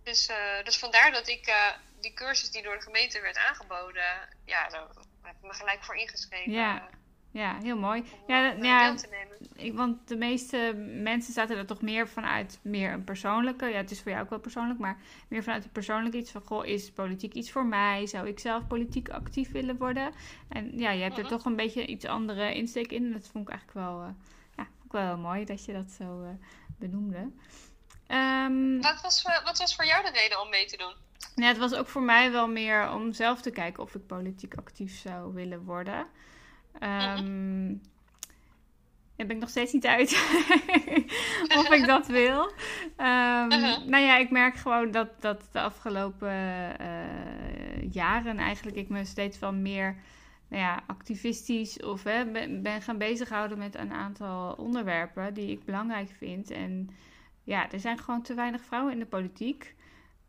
Dus, 0.02 0.30
dus 0.64 0.78
vandaar 0.78 1.12
dat 1.12 1.28
ik 1.28 1.54
die 2.00 2.14
cursus 2.14 2.50
die 2.50 2.62
door 2.62 2.74
de 2.74 2.82
gemeente 2.82 3.20
werd 3.20 3.36
aangeboden, 3.36 4.28
ja, 4.44 4.68
daar 4.68 4.86
heb 5.22 5.34
ik 5.34 5.42
me 5.42 5.54
gelijk 5.54 5.84
voor 5.84 5.96
ingeschreven. 5.96 6.52
Ja. 6.52 6.88
Ja, 7.34 7.58
heel 7.62 7.76
mooi. 7.78 8.00
Om 8.00 8.06
Ja, 8.26 8.44
ja, 8.44 8.54
ja, 8.62 8.84
deel 8.90 8.96
te 8.96 9.08
nemen. 9.10 9.36
ik, 9.66 9.74
want 9.74 10.08
de 10.08 10.16
meeste 10.16 10.74
mensen 11.02 11.32
zaten 11.32 11.56
er 11.56 11.66
toch 11.66 11.80
meer 11.82 12.08
vanuit 12.08 12.58
meer 12.62 12.92
een 12.92 13.04
persoonlijke. 13.04 13.66
Ja, 13.66 13.76
het 13.76 13.90
is 13.90 14.00
voor 14.02 14.10
jou 14.10 14.22
ook 14.24 14.30
wel 14.30 14.38
persoonlijk, 14.38 14.78
maar 14.78 14.96
meer 15.28 15.42
vanuit 15.42 15.62
het 15.62 15.72
persoonlijke 15.72 16.16
iets 16.18 16.30
van: 16.30 16.42
goh, 16.44 16.66
is 16.66 16.90
politiek 16.90 17.34
iets 17.34 17.50
voor 17.52 17.66
mij? 17.66 18.06
Zou 18.06 18.28
ik 18.28 18.38
zelf 18.38 18.66
politiek 18.66 19.08
actief 19.08 19.52
willen 19.52 19.76
worden? 19.76 20.12
En 20.48 20.78
ja, 20.78 20.90
je 20.90 21.02
hebt 21.02 21.16
er 21.16 21.22
Mhm. 21.24 21.32
toch 21.32 21.44
een 21.44 21.56
beetje 21.56 21.86
iets 21.86 22.04
andere 22.04 22.54
insteek 22.54 22.92
in. 22.92 23.04
En 23.04 23.12
dat 23.12 23.28
vond 23.32 23.48
ik 23.48 23.50
eigenlijk 23.54 23.86
wel, 23.86 24.00
eh, 24.02 24.08
ja, 24.56 24.64
vond 24.64 24.84
ik 24.84 24.92
wel 24.92 25.06
heel 25.06 25.18
mooi 25.18 25.44
dat 25.44 25.64
je 25.64 25.72
dat 25.72 25.90
zo 25.90 26.22
eh, 26.22 26.28
benoemde. 26.78 27.30
Ehm, 28.06 28.80
Wat 28.80 29.00
was, 29.02 29.22
wat 29.44 29.58
was 29.58 29.74
voor 29.76 29.84
jou 29.86 30.04
de 30.04 30.10
reden 30.10 30.40
om 30.40 30.48
mee 30.50 30.66
te 30.66 30.76
doen? 30.76 30.92
ja, 31.34 31.46
het 31.48 31.58
was 31.58 31.74
ook 31.74 31.88
voor 31.88 32.02
mij 32.02 32.32
wel 32.32 32.48
meer 32.48 32.90
om 32.92 33.12
zelf 33.12 33.40
te 33.40 33.50
kijken 33.50 33.82
of 33.82 33.94
ik 33.94 34.06
politiek 34.06 34.54
actief 34.54 34.98
zou 34.98 35.34
willen 35.34 35.64
worden. 35.64 36.06
Daar 39.16 39.26
ben 39.26 39.36
ik 39.36 39.42
nog 39.42 39.50
steeds 39.50 39.72
niet 39.72 39.86
uit 39.86 40.10
of 41.58 41.70
ik 41.70 41.86
dat 41.86 42.06
wil. 42.06 42.52
Uh-huh. 42.98 43.86
Nou 43.86 44.04
ja, 44.04 44.16
ik 44.16 44.30
merk 44.30 44.56
gewoon 44.56 44.90
dat, 44.90 45.08
dat 45.20 45.48
de 45.52 45.60
afgelopen 45.60 46.30
eh, 46.78 47.92
jaren 47.92 48.38
eigenlijk 48.38 48.76
ik 48.76 48.88
me 48.88 49.04
steeds 49.04 49.38
wel 49.38 49.52
meer 49.52 49.96
nou 50.48 50.62
ja, 50.62 50.82
activistisch 50.86 51.82
of 51.82 52.02
hè, 52.02 52.24
ben, 52.26 52.62
ben 52.62 52.82
gaan 52.82 52.98
bezighouden 52.98 53.58
met 53.58 53.74
een 53.74 53.92
aantal 53.92 54.52
onderwerpen 54.52 55.34
die 55.34 55.50
ik 55.50 55.64
belangrijk 55.64 56.10
vind. 56.18 56.50
En 56.50 56.90
ja, 57.42 57.70
er 57.70 57.80
zijn 57.80 57.98
gewoon 57.98 58.22
te 58.22 58.34
weinig 58.34 58.62
vrouwen 58.62 58.92
in 58.92 58.98
de 58.98 59.06
politiek. 59.06 59.74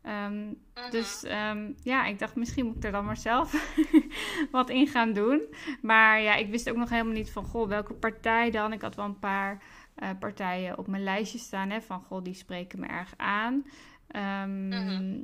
Ehm, 0.06 0.44
Mhm. 0.46 0.90
dus 0.90 1.22
ehm, 1.24 1.72
ja, 1.82 2.04
ik 2.06 2.18
dacht 2.18 2.36
misschien 2.36 2.66
moet 2.66 2.76
ik 2.76 2.84
er 2.84 2.92
dan 2.92 3.04
maar 3.04 3.16
zelf 3.16 3.74
wat 4.50 4.70
in 4.70 4.86
gaan 4.86 5.12
doen. 5.12 5.42
Maar 5.82 6.20
ja, 6.20 6.34
ik 6.34 6.50
wist 6.50 6.70
ook 6.70 6.76
nog 6.76 6.90
helemaal 6.90 7.12
niet 7.12 7.30
van, 7.30 7.44
goh, 7.44 7.68
welke 7.68 7.92
partij 7.94 8.50
dan. 8.50 8.72
Ik 8.72 8.80
had 8.80 8.94
wel 8.94 9.04
een 9.04 9.18
paar 9.18 9.62
eh, 9.94 10.10
partijen 10.20 10.78
op 10.78 10.86
mijn 10.86 11.02
lijstje 11.02 11.38
staan, 11.38 11.70
hè, 11.70 11.80
van, 11.82 12.00
goh, 12.00 12.24
die 12.24 12.34
spreken 12.34 12.80
me 12.80 12.86
erg 12.86 13.12
aan. 13.16 13.66
Ehm, 14.08 14.68
Mhm. 14.68 15.22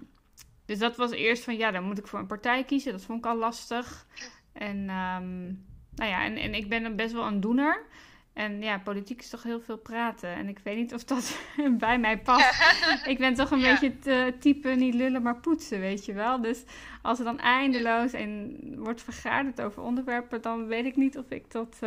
Dus 0.67 0.79
dat 0.79 0.97
was 0.97 1.11
eerst 1.11 1.45
van, 1.45 1.57
ja, 1.57 1.71
dan 1.71 1.85
moet 1.85 1.99
ik 1.99 2.07
voor 2.07 2.19
een 2.19 2.27
partij 2.27 2.65
kiezen. 2.65 2.93
Dat 2.93 3.03
vond 3.05 3.19
ik 3.19 3.31
al 3.31 3.37
lastig. 3.37 4.07
En, 4.53 4.85
nou 4.85 6.11
ja, 6.11 6.25
en, 6.25 6.37
en 6.37 6.55
ik 6.55 6.69
ben 6.69 6.97
best 6.97 7.13
wel 7.13 7.27
een 7.27 7.41
doener. 7.41 7.87
En 8.33 8.63
ja, 8.63 8.79
politiek 8.79 9.21
is 9.21 9.29
toch 9.29 9.43
heel 9.43 9.61
veel 9.61 9.77
praten. 9.77 10.29
En 10.35 10.49
ik 10.49 10.59
weet 10.65 10.77
niet 10.77 10.95
of 10.95 11.05
dat 11.05 11.39
bij 11.79 11.99
mij 11.99 12.19
past. 12.19 12.55
Ik 13.13 13.19
ben 13.19 13.35
toch 13.35 13.51
een 13.51 13.59
Ja. 13.59 13.71
beetje 13.81 14.11
het 14.11 14.41
type 14.41 14.69
niet 14.69 14.95
lullen, 14.95 15.23
maar 15.23 15.37
poetsen, 15.37 15.81
weet 15.81 16.05
je 16.05 16.13
wel. 16.13 16.41
Dus 16.41 16.63
als 17.03 17.19
er 17.19 17.25
dan 17.25 17.39
eindeloos 17.39 18.13
en 18.13 18.57
wordt 18.77 19.03
vergaderd 19.03 19.61
over 19.61 19.83
onderwerpen, 19.83 20.43
dan 20.43 20.67
weet 20.67 20.85
ik 20.85 20.97
niet 20.97 21.19
of 21.19 21.31
ik 21.31 21.51
dat. 21.51 21.79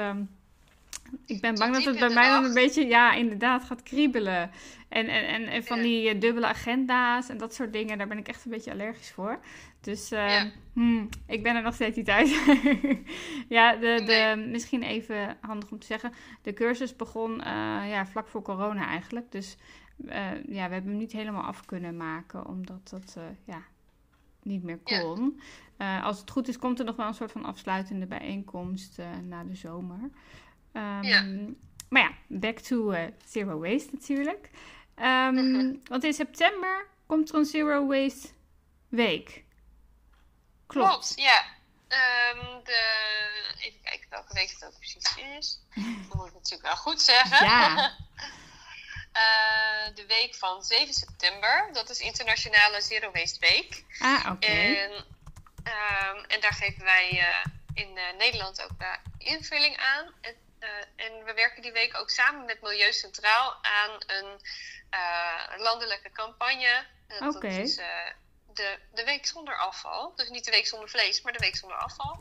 Ik 1.26 1.42
ben 1.42 1.56
bang 1.56 1.74
dat 1.74 1.84
het 1.84 2.00
bij 2.00 2.14
mij 2.14 2.30
dan 2.30 2.44
een 2.46 2.54
beetje, 2.54 2.88
ja, 2.88 3.14
inderdaad 3.14 3.64
gaat 3.64 3.84
kriebelen. 3.84 4.52
En, 4.90 5.08
en, 5.08 5.28
en, 5.28 5.48
en 5.48 5.64
van 5.64 5.82
die 5.82 6.10
eh, 6.10 6.20
dubbele 6.20 6.48
agenda's 6.48 7.30
en 7.30 7.38
dat 7.38 7.54
soort 7.54 7.74
dingen, 7.74 7.98
daar 7.98 8.08
ben 8.08 8.18
ik 8.18 8.28
echt 8.28 8.46
een 8.46 8.52
beetje 8.52 8.72
allergisch 8.72 9.12
voor. 9.12 9.40
Dus 9.86 10.12
eh, 10.12 10.30
Ja. 10.30 10.52
hmm, 10.74 11.10
ik 11.28 11.44
ben 11.44 11.56
er 11.56 11.62
nog 11.62 11.74
steeds 11.74 11.96
niet 11.96 12.10
uit. 12.10 12.30
ja, 13.50 13.76
de, 13.76 14.04
de, 14.06 14.34
Nee. 14.36 14.48
misschien 14.48 14.84
even 14.84 15.38
handig 15.42 15.72
om 15.72 15.80
te 15.80 15.86
zeggen. 15.86 16.12
De 16.42 16.54
cursus 16.54 16.96
begon 16.96 17.42
eh, 17.42 17.52
ja, 17.90 18.06
vlak 18.06 18.28
voor 18.28 18.42
corona 18.42 18.88
eigenlijk. 18.88 19.32
Dus 19.32 19.58
eh, 20.08 20.44
ja, 20.48 20.68
we 20.68 20.74
hebben 20.74 20.90
hem 20.90 20.98
niet 20.98 21.12
helemaal 21.12 21.44
af 21.44 21.66
kunnen 21.66 21.98
maken, 21.98 22.48
omdat 22.48 22.90
dat 22.90 23.18
ja, 23.44 23.62
niet 24.44 24.64
meer 24.64 24.80
kon. 24.84 25.40
Als 26.04 26.20
het 26.20 26.32
goed 26.32 26.48
is, 26.48 26.58
komt 26.58 26.80
er 26.80 26.86
nog 26.86 26.96
wel 26.96 27.08
een 27.08 27.14
soort 27.14 27.32
van 27.32 27.46
afsluitende 27.46 28.06
bijeenkomst 28.06 29.02
na 29.24 29.44
de 29.44 29.56
zomer. 29.56 30.10
Ehm, 30.76 31.04
Ja. 31.04 31.26
Maar 31.90 32.02
ja, 32.02 32.12
back 32.28 32.60
to 32.60 32.92
eh, 32.92 33.08
zero 33.26 33.60
waste 33.60 33.90
natuurlijk. 33.92 34.50
Ehm, 34.96 35.74
want 35.88 36.04
in 36.04 36.14
september 36.14 36.88
komt 37.08 37.30
er 37.30 37.36
een 37.36 37.46
zero 37.46 37.88
waste 37.88 38.28
week. 38.90 39.44
Klopt. 40.68 40.90
Klopt, 40.90 41.14
ja. 41.16 41.44
Ehm, 41.88 42.64
de, 42.64 42.80
even 43.60 43.80
kijken 43.82 44.10
welke 44.10 44.34
week 44.34 44.50
het 44.50 44.66
ook 44.66 44.78
precies 44.78 45.16
is. 45.38 45.60
Dat 46.08 46.16
moet 46.16 46.28
ik 46.28 46.34
natuurlijk 46.34 46.62
wel 46.62 46.76
goed 46.76 47.02
zeggen. 47.02 47.46
Ja. 47.46 47.92
Eh, 49.16 49.96
de 49.96 50.06
week 50.06 50.36
van 50.36 50.64
7 50.64 50.94
september, 50.94 51.70
dat 51.74 51.90
is 51.90 52.00
Internationale 52.00 52.82
Zero 52.82 53.12
Waste 53.12 53.40
Week. 53.40 53.84
Ah, 54.00 54.32
oké. 54.32 54.46
En, 54.46 55.06
en 56.28 56.40
daar 56.42 56.54
geven 56.54 56.84
wij 56.84 57.10
eh, 57.20 57.46
in 57.74 58.00
Nederland 58.18 58.62
ook 58.64 58.72
invulling 59.18 59.78
aan. 59.78 60.14
En, 60.22 60.36
en 60.96 61.24
we 61.24 61.34
werken 61.34 61.62
die 61.62 61.72
week 61.72 61.98
ook 61.98 62.10
samen 62.10 62.46
met 62.46 62.62
Milieu 62.62 62.94
Centraal 62.94 63.58
aan 63.62 63.92
een 64.08 64.40
eh, 64.90 65.58
landelijke 65.58 66.12
campagne. 66.12 66.86
Eh, 67.08 67.20
dat 67.20 67.44
is 67.44 67.78
eh, 67.78 67.88
de, 68.54 68.80
de 68.94 69.04
week 69.04 69.26
zonder 69.26 69.58
afval. 69.58 70.16
Dus 70.16 70.30
niet 70.30 70.46
de 70.46 70.52
week 70.52 70.68
zonder 70.68 70.90
vlees, 70.90 71.22
maar 71.22 71.34
de 71.34 71.40
week 71.40 71.56
zonder 71.56 71.78
afval. 71.78 72.20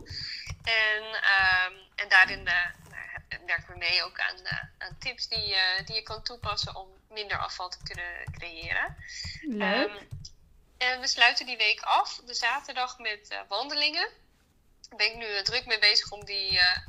En, 0.65 1.03
ehm, 1.23 1.75
en 1.95 2.09
daarin 2.09 2.47
eh, 2.47 2.67
nou, 2.91 3.45
werken 3.47 3.73
we 3.73 3.79
mee 3.79 4.03
ook 4.03 4.21
aan, 4.21 4.45
eh, 4.45 4.59
aan 4.79 4.99
tips 4.99 5.29
die, 5.29 5.55
eh, 5.55 5.87
die 5.87 5.95
je 5.95 6.03
kan 6.03 6.23
toepassen 6.23 6.77
om 6.77 6.89
minder 7.09 7.39
afval 7.39 7.69
te 7.69 7.83
kunnen 7.83 8.33
creëren. 8.39 8.97
Leuk. 9.41 9.89
Ehm, 9.89 10.05
en 10.79 11.01
we 11.01 11.07
sluiten 11.07 11.47
die 11.47 11.57
week 11.57 11.81
af, 11.81 12.21
de 12.27 12.35
zaterdag, 12.35 12.99
met 12.99 13.29
eh, 13.29 13.41
wandelingen. 13.49 14.09
Daar 14.89 14.99
ben 14.99 15.07
ik 15.07 15.17
nu 15.17 15.37
eh, 15.37 15.43
druk 15.43 15.67
mee 15.67 15.79
bezig 15.79 16.11
om 16.11 16.25
die 16.25 16.59
eh, 16.59 16.67
eh, 16.67 16.83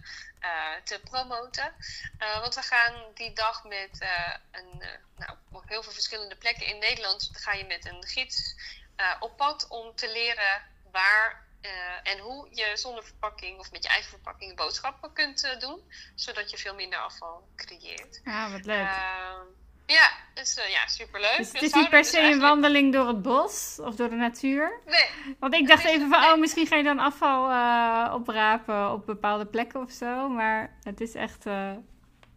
te 0.83 0.99
promoten. 0.99 1.73
Eh, 2.17 2.39
want 2.39 2.55
we 2.55 2.61
gaan 2.61 2.93
die 3.13 3.33
dag 3.33 3.63
met 3.63 3.99
eh, 3.99 4.33
een, 4.51 4.81
eh, 4.81 4.89
nou, 5.17 5.37
op 5.51 5.63
heel 5.67 5.83
veel 5.83 5.91
verschillende 5.91 6.35
plekken 6.35 6.67
in 6.67 6.77
Nederland 6.79 7.29
ga 7.33 7.53
je 7.53 7.65
met 7.65 7.85
een 7.85 8.03
gids 8.07 8.55
eh, 8.95 9.15
op 9.19 9.37
pad 9.37 9.67
om 9.67 9.95
te 9.95 10.11
leren 10.11 10.63
waar 10.91 11.43
eh, 11.61 12.11
en 12.11 12.19
hoe 12.19 12.47
je 12.51 12.77
zonder 12.77 13.03
verpakking 13.03 13.59
of 13.59 13.71
met 13.71 13.83
je 13.83 13.89
eigen 13.89 14.09
verpakking 14.09 14.55
boodschappen 14.55 15.13
kunt 15.13 15.43
eh, 15.43 15.59
doen, 15.59 15.91
zodat 16.15 16.49
je 16.51 16.57
veel 16.57 16.75
minder 16.75 16.99
afval 16.99 17.47
creëert. 17.55 18.21
ah, 18.23 18.51
wat 18.51 18.65
leuk. 18.65 18.87
Ehm, 18.87 19.45
ja, 19.85 20.11
dus 20.33 20.57
uh, 20.57 20.69
ja, 20.69 20.87
superleuk. 20.87 21.37
dus 21.37 21.51
het 21.51 21.61
is 21.61 21.73
niet 21.73 21.89
per 21.89 21.99
dus 22.01 22.09
se 22.09 22.19
een 22.19 22.39
wandeling 22.39 22.93
door 22.93 23.07
het 23.07 23.21
bos 23.21 23.77
of 23.81 23.95
door 23.95 24.09
de 24.09 24.15
natuur. 24.15 24.79
Nee, 24.85 25.05
Want 25.39 25.53
ik 25.53 25.67
dacht 25.67 25.83
even 25.85 26.09
van, 26.09 26.21
nee. 26.21 26.31
oh, 26.31 26.39
misschien 26.39 26.67
ga 26.67 26.75
je 26.75 26.83
dan 26.83 26.99
afval 26.99 27.49
eh, 27.49 28.13
oprapen 28.13 28.91
op 28.91 29.05
bepaalde 29.05 29.45
plekken 29.45 29.81
of 29.81 29.91
zo. 29.91 30.29
Maar 30.29 30.75
het 30.83 31.01
is 31.01 31.13
echt 31.13 31.45
eh, 31.45 31.71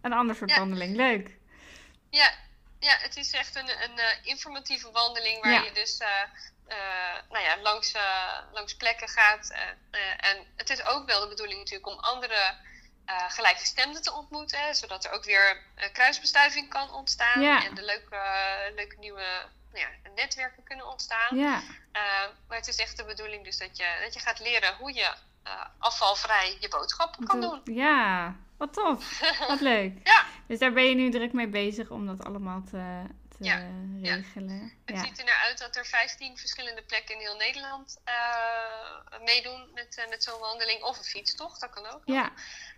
een 0.03 0.13
ander 0.13 0.37
soort 0.37 0.51
Ja. 0.51 0.59
wandeling. 0.59 0.97
Leuk. 0.97 1.37
Ja, 2.11 2.31
ja 2.81 2.97
het 2.99 3.17
is 3.17 3.31
echt 3.33 3.57
een, 3.57 3.69
een 3.69 3.99
eh, 3.99 4.05
informatieve 4.23 4.91
wandeling 4.91 5.43
waar 5.43 5.53
Ja. 5.53 5.63
je 5.63 5.73
dus 5.73 5.99
eh, 5.99 6.09
eh, 6.67 7.23
nou 7.31 7.45
ja, 7.45 7.57
langs, 7.63 7.93
eh, 7.93 8.39
langs 8.53 8.77
plekken 8.77 9.09
gaat. 9.09 9.51
eh, 9.51 9.61
eh, 9.91 10.31
en 10.31 10.47
het 10.57 10.71
is 10.71 10.85
ook 10.85 11.07
wel 11.07 11.21
de 11.21 11.29
bedoeling 11.29 11.59
natuurlijk 11.59 11.87
om 11.89 11.99
andere 11.99 12.55
eh, 13.09 13.25
gelijkgestemden 13.29 14.03
te 14.03 14.13
ontmoeten, 14.13 14.75
zodat 14.75 15.05
er 15.05 15.11
ook 15.13 15.25
weer 15.25 15.63
kruisbestuiving 15.93 16.69
kan 16.69 16.91
ontstaan 16.93 17.41
Ja. 17.43 17.65
en 17.65 17.75
de 17.75 17.85
leuke, 17.85 18.19
leuke 18.75 18.97
nieuwe 18.99 19.25
nou 19.73 19.87
ja, 19.87 20.11
netwerken 20.15 20.63
kunnen 20.63 20.87
ontstaan. 20.91 21.37
Ja, 21.37 21.63
Eh, 21.93 22.03
maar 22.49 22.57
het 22.57 22.69
is 22.69 22.77
echt 22.77 22.97
de 22.97 23.05
bedoeling 23.05 23.45
dus 23.45 23.59
dat 23.59 23.77
je, 23.77 23.99
dat 24.05 24.15
je 24.15 24.21
gaat 24.21 24.41
leren 24.41 24.77
hoe 24.77 24.95
je 24.95 25.15
eh, 25.43 25.65
afvalvrij 25.79 26.57
je 26.61 26.69
boodschappen 26.69 27.27
kan 27.27 27.41
Doe- 27.41 27.61
doen. 27.65 27.75
ja. 27.75 28.35
wat 28.57 28.73
tof. 28.73 29.21
Wat 29.49 29.61
leuk. 29.61 29.93
Ja. 30.05 30.25
Dus 30.47 30.59
daar 30.59 30.73
ben 30.73 30.85
je 30.85 30.95
nu 30.95 31.11
druk 31.11 31.33
mee 31.33 31.49
bezig 31.49 31.91
om 31.91 32.07
dat 32.07 32.25
allemaal 32.25 32.63
te, 32.71 33.03
te 33.39 33.45
Ja, 33.45 33.59
ja. 34.01 34.15
Het 34.15 34.97
Ja. 34.97 35.05
ziet 35.05 35.19
er 35.19 35.25
naar 35.25 35.41
uit 35.45 35.59
dat 35.59 35.77
er 35.77 35.87
15 35.87 36.39
verschillende 36.39 36.83
plekken 36.83 37.15
in 37.15 37.21
heel 37.21 37.37
Nederland 37.37 38.01
eh, 38.05 39.19
meedoen 39.25 39.71
met, 39.75 39.97
eh, 39.99 40.09
met 40.09 40.23
zo'n 40.23 40.39
wandeling. 40.41 40.83
Of 40.83 40.99
een 40.99 41.05
fietstocht, 41.05 41.61
dat 41.61 41.71
kan 41.71 41.87
ook. 41.87 42.07
nog. 42.07 42.17
Ja, 42.17 42.33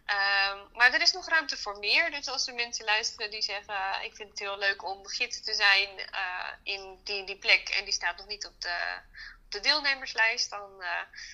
Ehm, 0.05 0.59
maar 0.73 0.93
er 0.93 1.01
is 1.01 1.13
nog 1.13 1.29
ruimte 1.29 1.57
voor 1.57 1.79
meer. 1.79 2.11
Dus 2.11 2.29
als 2.29 2.47
er 2.47 2.55
mensen 2.55 2.85
luisteren 2.85 3.31
die 3.31 3.43
zeggen: 3.43 3.75
"Ah, 3.75 4.05
Ik 4.05 4.15
vind 4.17 4.29
het 4.31 4.39
heel 4.39 4.59
leuk 4.59 4.85
om 4.85 5.07
gids 5.07 5.43
te 5.43 5.55
zijn 5.55 5.99
eh, 5.99 6.49
in 6.63 7.01
die, 7.05 7.25
die 7.27 7.37
plek. 7.39 7.69
en 7.69 7.85
die 7.85 7.93
staat 7.93 8.17
nog 8.17 8.27
niet 8.27 8.47
op 8.47 8.61
de, 8.61 8.99
op 9.45 9.51
de 9.53 9.61
deelnemerslijst, 9.61 10.51
dan 10.51 10.83
eh, 10.83 10.89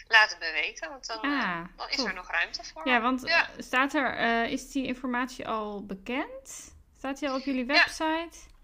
laat 0.08 0.30
het 0.30 0.38
me 0.38 0.52
weten. 0.52 0.88
Want 0.90 1.06
dan, 1.06 1.22
eh, 1.24 1.30
Ah, 1.30 1.64
dan 1.76 1.88
is 1.90 1.98
er 2.04 2.14
nog 2.14 2.30
ruimte 2.30 2.64
voor. 2.64 2.88
ja 2.88 3.00
want 3.00 3.22
Ja. 3.26 3.48
eh, 3.48 3.54
staat 3.58 3.94
er, 3.94 4.16
eh, 4.16 4.52
is 4.52 4.70
die 4.72 4.86
informatie 4.86 5.48
al 5.48 5.86
bekend? 5.86 6.74
Staat 6.98 7.18
die 7.18 7.28
al 7.28 7.36
op 7.36 7.44
jullie 7.44 7.64
website? 7.66 8.04
Ja, 8.04 8.54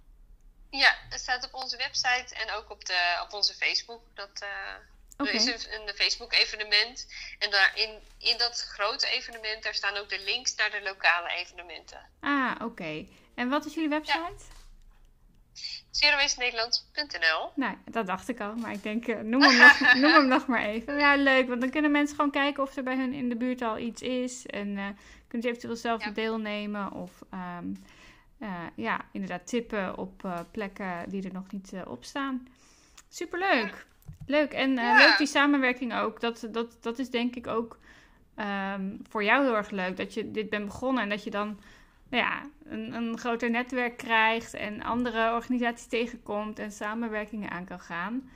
het 0.81 1.21
staat 1.21 1.45
op 1.45 1.55
onze 1.55 1.77
website 1.77 2.35
en 2.35 2.51
ook 2.51 2.71
op, 2.71 2.85
de, 2.85 3.21
op 3.23 3.33
onze 3.33 3.55
Facebook. 3.55 4.03
Dat, 4.15 4.43
uh, 4.43 5.27
Er 5.29 5.35
is 5.35 5.47
een, 5.47 5.89
een 5.89 5.95
Facebook-evenement. 5.95 7.07
En 7.39 7.51
daarin, 7.51 8.01
in 8.19 8.39
dat 8.39 8.61
grote 8.61 9.07
evenement, 9.07 9.63
daar 9.63 9.75
staan 9.75 9.97
ook 9.97 10.09
de 10.09 10.21
links 10.21 10.55
naar 10.55 10.71
de 10.71 10.83
lokale 10.83 11.29
evenementen. 11.29 12.09
Ah, 12.21 12.55
oké. 12.61 13.07
En 13.35 13.49
wat 13.49 13.65
is 13.65 13.75
jullie 13.75 13.89
website? 13.89 14.45
zerowastenederland.nl 15.91 17.51
Nou, 17.55 17.77
dat 17.85 18.07
dacht 18.07 18.29
ik 18.29 18.41
al, 18.41 18.55
maar 18.55 18.73
ik 18.73 18.83
denk, 18.83 19.07
uh, 19.07 19.21
noem, 19.21 19.43
hem 19.43 19.57
nog, 19.57 19.95
noem 20.03 20.13
hem 20.13 20.27
nog 20.27 20.47
maar 20.47 20.65
even. 20.65 20.99
Ja, 20.99 21.17
leuk, 21.17 21.49
want 21.49 21.61
dan 21.61 21.71
kunnen 21.71 21.91
mensen 21.91 22.17
gewoon 22.17 22.31
kijken 22.31 22.63
of 22.63 22.77
er 22.77 22.83
bij 22.83 22.97
hun 22.97 23.13
in 23.13 23.29
de 23.29 23.37
buurt 23.37 23.63
al 23.63 23.79
iets 23.79 24.03
is. 24.03 24.47
En 24.47 24.69
uh, 24.69 24.87
kunnen 25.29 25.43
ze 25.43 25.49
eventueel 25.49 25.77
zelf 25.77 26.03
deelnemen 26.03 26.93
of 26.93 27.11
um, 27.35 27.85
uh, 28.43 28.49
ja, 28.75 29.01
inderdaad 29.13 29.47
tippen 29.47 29.99
op 29.99 30.45
plekken 30.51 31.09
die 31.09 31.23
er 31.23 31.33
nog 31.33 31.51
niet 31.51 31.73
op 31.87 32.05
staan. 32.05 32.49
Superleuk. 33.09 33.87
Leuk. 34.27 34.53
En 34.53 34.75
ja. 34.75 34.97
leuk 34.97 35.19
die 35.19 35.27
samenwerking 35.27 35.95
ook. 35.95 36.21
Dat, 36.21 36.49
dat, 36.51 36.77
dat 36.81 36.99
is 36.99 37.11
denk 37.11 37.35
ik 37.35 37.47
ook 37.47 37.79
um, 38.37 39.01
voor 39.09 39.25
jou 39.25 39.45
heel 39.45 39.57
erg 39.57 39.71
leuk. 39.71 39.97
Dat 39.97 40.15
je 40.15 40.31
dit 40.31 40.51
bent 40.51 40.65
begonnen 40.65 41.03
en 41.03 41.09
dat 41.09 41.25
je 41.25 41.31
dan 41.31 41.61
ja, 42.11 42.43
een, 42.65 42.95
een 42.95 43.19
groter 43.19 43.51
netwerk 43.51 43.97
krijgt 43.97 44.55
en 44.55 44.83
andere 44.83 45.33
organisaties 45.33 45.87
tegenkomt 45.87 46.59
en 46.59 46.73
samenwerkingen 46.73 47.51
aan 47.51 47.65
kan 47.65 47.81
gaan. 47.81 48.31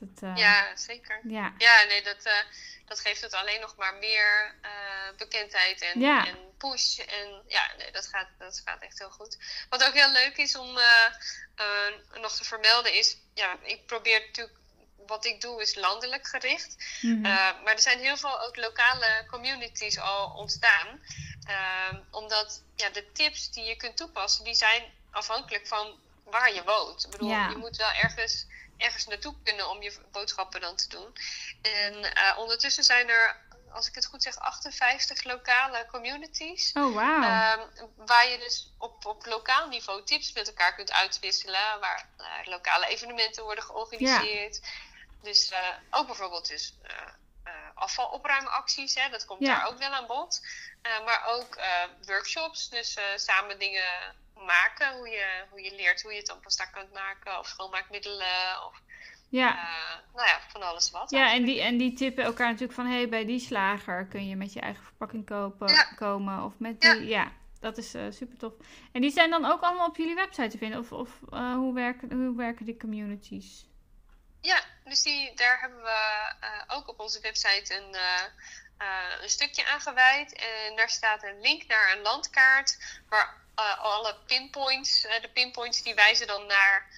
Dat, 0.00 0.22
uh, 0.22 0.36
ja, 0.36 0.76
zeker. 0.76 1.20
Ja, 1.22 1.54
ja 1.58 1.84
nee, 1.84 2.02
dat, 2.02 2.26
uh, 2.26 2.32
dat 2.84 3.00
geeft 3.00 3.20
het 3.20 3.34
alleen 3.34 3.60
nog 3.60 3.76
maar 3.76 3.94
meer 3.94 4.54
uh, 4.62 5.16
bekendheid 5.16 5.80
en, 5.80 6.00
ja. 6.00 6.26
en 6.26 6.36
push. 6.58 6.98
En 6.98 7.42
ja, 7.46 7.70
nee, 7.78 7.92
dat 7.92 8.06
gaat, 8.06 8.28
dat 8.38 8.62
gaat 8.64 8.82
echt 8.82 8.98
heel 8.98 9.10
goed. 9.10 9.38
Wat 9.68 9.84
ook 9.84 9.94
heel 9.94 10.10
leuk 10.10 10.36
is 10.36 10.56
om 10.56 10.78
nog 12.14 12.36
te 12.36 12.44
vermelden 12.44 12.94
is, 12.94 13.16
ja, 13.34 13.56
ik 13.62 13.86
probeer 13.86 14.20
natuurlijk 14.20 14.60
wat 15.10 15.24
ik 15.24 15.40
doe 15.40 15.62
is 15.62 15.74
landelijk 15.74 16.26
gericht. 16.26 16.76
Mm 17.00 17.12
-hmm. 17.12 17.24
uh, 17.24 17.62
maar 17.64 17.74
er 17.74 17.80
zijn 17.80 17.98
heel 17.98 18.16
veel 18.16 18.40
ook 18.40 18.56
lokale 18.56 19.26
communities 19.30 19.98
al 19.98 20.30
ontstaan. 20.36 21.00
Uh, 21.48 21.98
omdat 22.10 22.62
ja, 22.76 22.90
de 22.90 23.12
tips 23.12 23.50
die 23.50 23.64
je 23.64 23.76
kunt 23.76 23.96
toepassen, 23.96 24.44
die 24.44 24.54
zijn 24.54 24.82
afhankelijk 25.10 25.66
van 25.66 25.98
waar 26.24 26.54
je 26.54 26.64
woont. 26.64 27.04
Ik 27.04 27.10
bedoel, 27.10 27.28
ja. 27.28 27.48
je 27.48 27.56
moet 27.56 27.76
wel 27.76 27.92
ergens, 27.92 28.46
ergens 28.80 29.06
naartoe 29.06 29.34
kunnen 29.44 29.70
om 29.70 29.82
je 29.82 29.98
boodschappen 30.12 30.60
dan 30.60 30.76
te 30.76 30.88
doen. 30.88 31.16
En 31.62 31.94
uh, 31.94 32.38
ondertussen 32.38 32.84
zijn 32.84 33.08
er 33.08 33.48
als 33.72 33.88
ik 33.88 33.94
het 33.94 34.06
goed 34.06 34.22
zeg, 34.22 34.38
58 34.38 35.24
lokale 35.24 35.86
communities. 35.90 36.72
Oh, 36.72 36.92
wow. 36.92 37.24
Um, 37.24 37.90
waar 38.06 38.28
je 38.28 38.38
dus 38.38 38.72
op, 38.78 39.06
op 39.06 39.26
lokaal 39.26 39.68
niveau 39.68 40.04
tips 40.04 40.32
met 40.32 40.48
elkaar 40.48 40.74
kunt 40.74 40.92
uitwisselen. 40.92 41.80
Waar 41.80 42.08
uh, 42.18 42.26
lokale 42.44 42.86
evenementen 42.86 43.42
worden 43.42 43.64
georganiseerd. 43.64 44.60
Dus 45.22 45.52
uh, 45.52 45.58
ook 45.90 46.06
bijvoorbeeld 46.06 46.48
dus, 46.48 46.74
afvalopruimacties, 47.74 48.94
hè, 48.94 49.08
dat 49.08 49.24
komt 49.24 49.46
daar 49.46 49.66
ook 49.66 49.78
wel 49.78 49.90
aan 49.90 50.06
bod. 50.06 50.40
maar 51.04 51.24
ook 51.26 51.58
workshops, 52.06 52.68
dus 52.68 52.96
samen 53.16 53.58
dingen 53.58 54.14
maken. 54.46 54.96
Hoe 54.96 55.08
je, 55.08 55.44
hoe 55.50 55.62
je 55.62 55.74
leert 55.74 56.02
hoe 56.02 56.12
je 56.12 56.18
het 56.18 56.40
pasta 56.42 56.64
kunt 56.64 56.92
maken. 56.92 57.38
Of 57.38 57.46
schoonmaakmiddelen. 57.46 58.66
Of 58.66 58.80
ja. 59.28 59.68
nou 60.14 60.28
ja, 60.28 60.40
van 60.48 60.62
alles 60.62 60.90
wat. 60.90 61.10
Ja, 61.10 61.32
en 61.32 61.44
die, 61.44 61.60
en 61.60 61.76
die 61.76 61.92
tippen 61.92 62.24
elkaar 62.24 62.46
natuurlijk 62.46 62.72
van... 62.72 62.86
hé, 62.86 62.96
hey, 62.96 63.08
bij 63.08 63.24
die 63.24 63.40
slager 63.40 64.06
kun 64.06 64.28
je 64.28 64.36
met 64.36 64.52
je 64.52 64.60
eigen 64.60 64.84
verpakking 64.84 65.26
kopen, 65.26 65.68
ja. 65.68 65.82
komen. 65.82 66.44
Of 66.44 66.52
met 66.58 66.80
die... 66.80 66.90
Ja. 66.90 67.22
ja. 67.22 67.32
Dat 67.60 67.78
is 67.78 67.94
uh, 67.94 68.02
super 68.10 68.36
tof. 68.36 68.52
En 68.92 69.00
die 69.00 69.10
zijn 69.10 69.30
dan 69.30 69.44
ook 69.44 69.60
allemaal 69.60 69.86
op 69.86 69.96
jullie 69.96 70.14
website 70.14 70.48
te 70.48 70.58
vinden? 70.58 70.78
Of, 70.78 70.92
of 70.92 71.08
uh, 71.32 71.54
hoe, 71.54 71.74
werken, 71.74 72.12
hoe 72.12 72.36
werken 72.36 72.64
die 72.64 72.76
communities? 72.76 73.66
Ja, 74.40 74.60
dus 74.84 75.02
die, 75.02 75.34
daar 75.34 75.60
hebben 75.60 75.82
we 75.82 76.24
ook 76.66 76.88
op 76.88 77.00
onze 77.00 77.20
website 77.20 77.74
een, 77.74 77.94
uh, 77.94 79.22
een 79.22 79.28
stukje 79.28 79.66
aan 79.66 79.80
gewijd. 79.80 80.32
En 80.32 80.76
daar 80.76 80.90
staat 80.90 81.22
een 81.22 81.40
link 81.40 81.66
naar 81.66 81.92
een 81.96 82.02
landkaart 82.02 83.00
waar 83.08 83.36
alle 83.78 84.16
pinpoints, 84.26 85.02
de 85.02 85.30
pinpoints 85.32 85.82
die 85.82 85.94
wijzen 85.94 86.26
dan 86.26 86.46
naar 86.46 86.88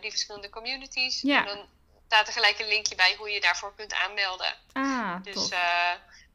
die 0.00 0.10
verschillende 0.10 0.50
communities. 0.50 1.20
Ja. 1.20 1.38
En 1.38 1.46
dan 1.46 1.68
staat 2.06 2.26
er 2.26 2.32
gelijk 2.32 2.58
een 2.58 2.68
linkje 2.68 2.94
bij 2.94 3.14
hoe 3.18 3.30
je 3.30 3.40
daarvoor 3.40 3.74
kunt 3.74 3.94
aanmelden. 3.94 4.54
Ah, 4.72 5.22
dus 5.22 5.48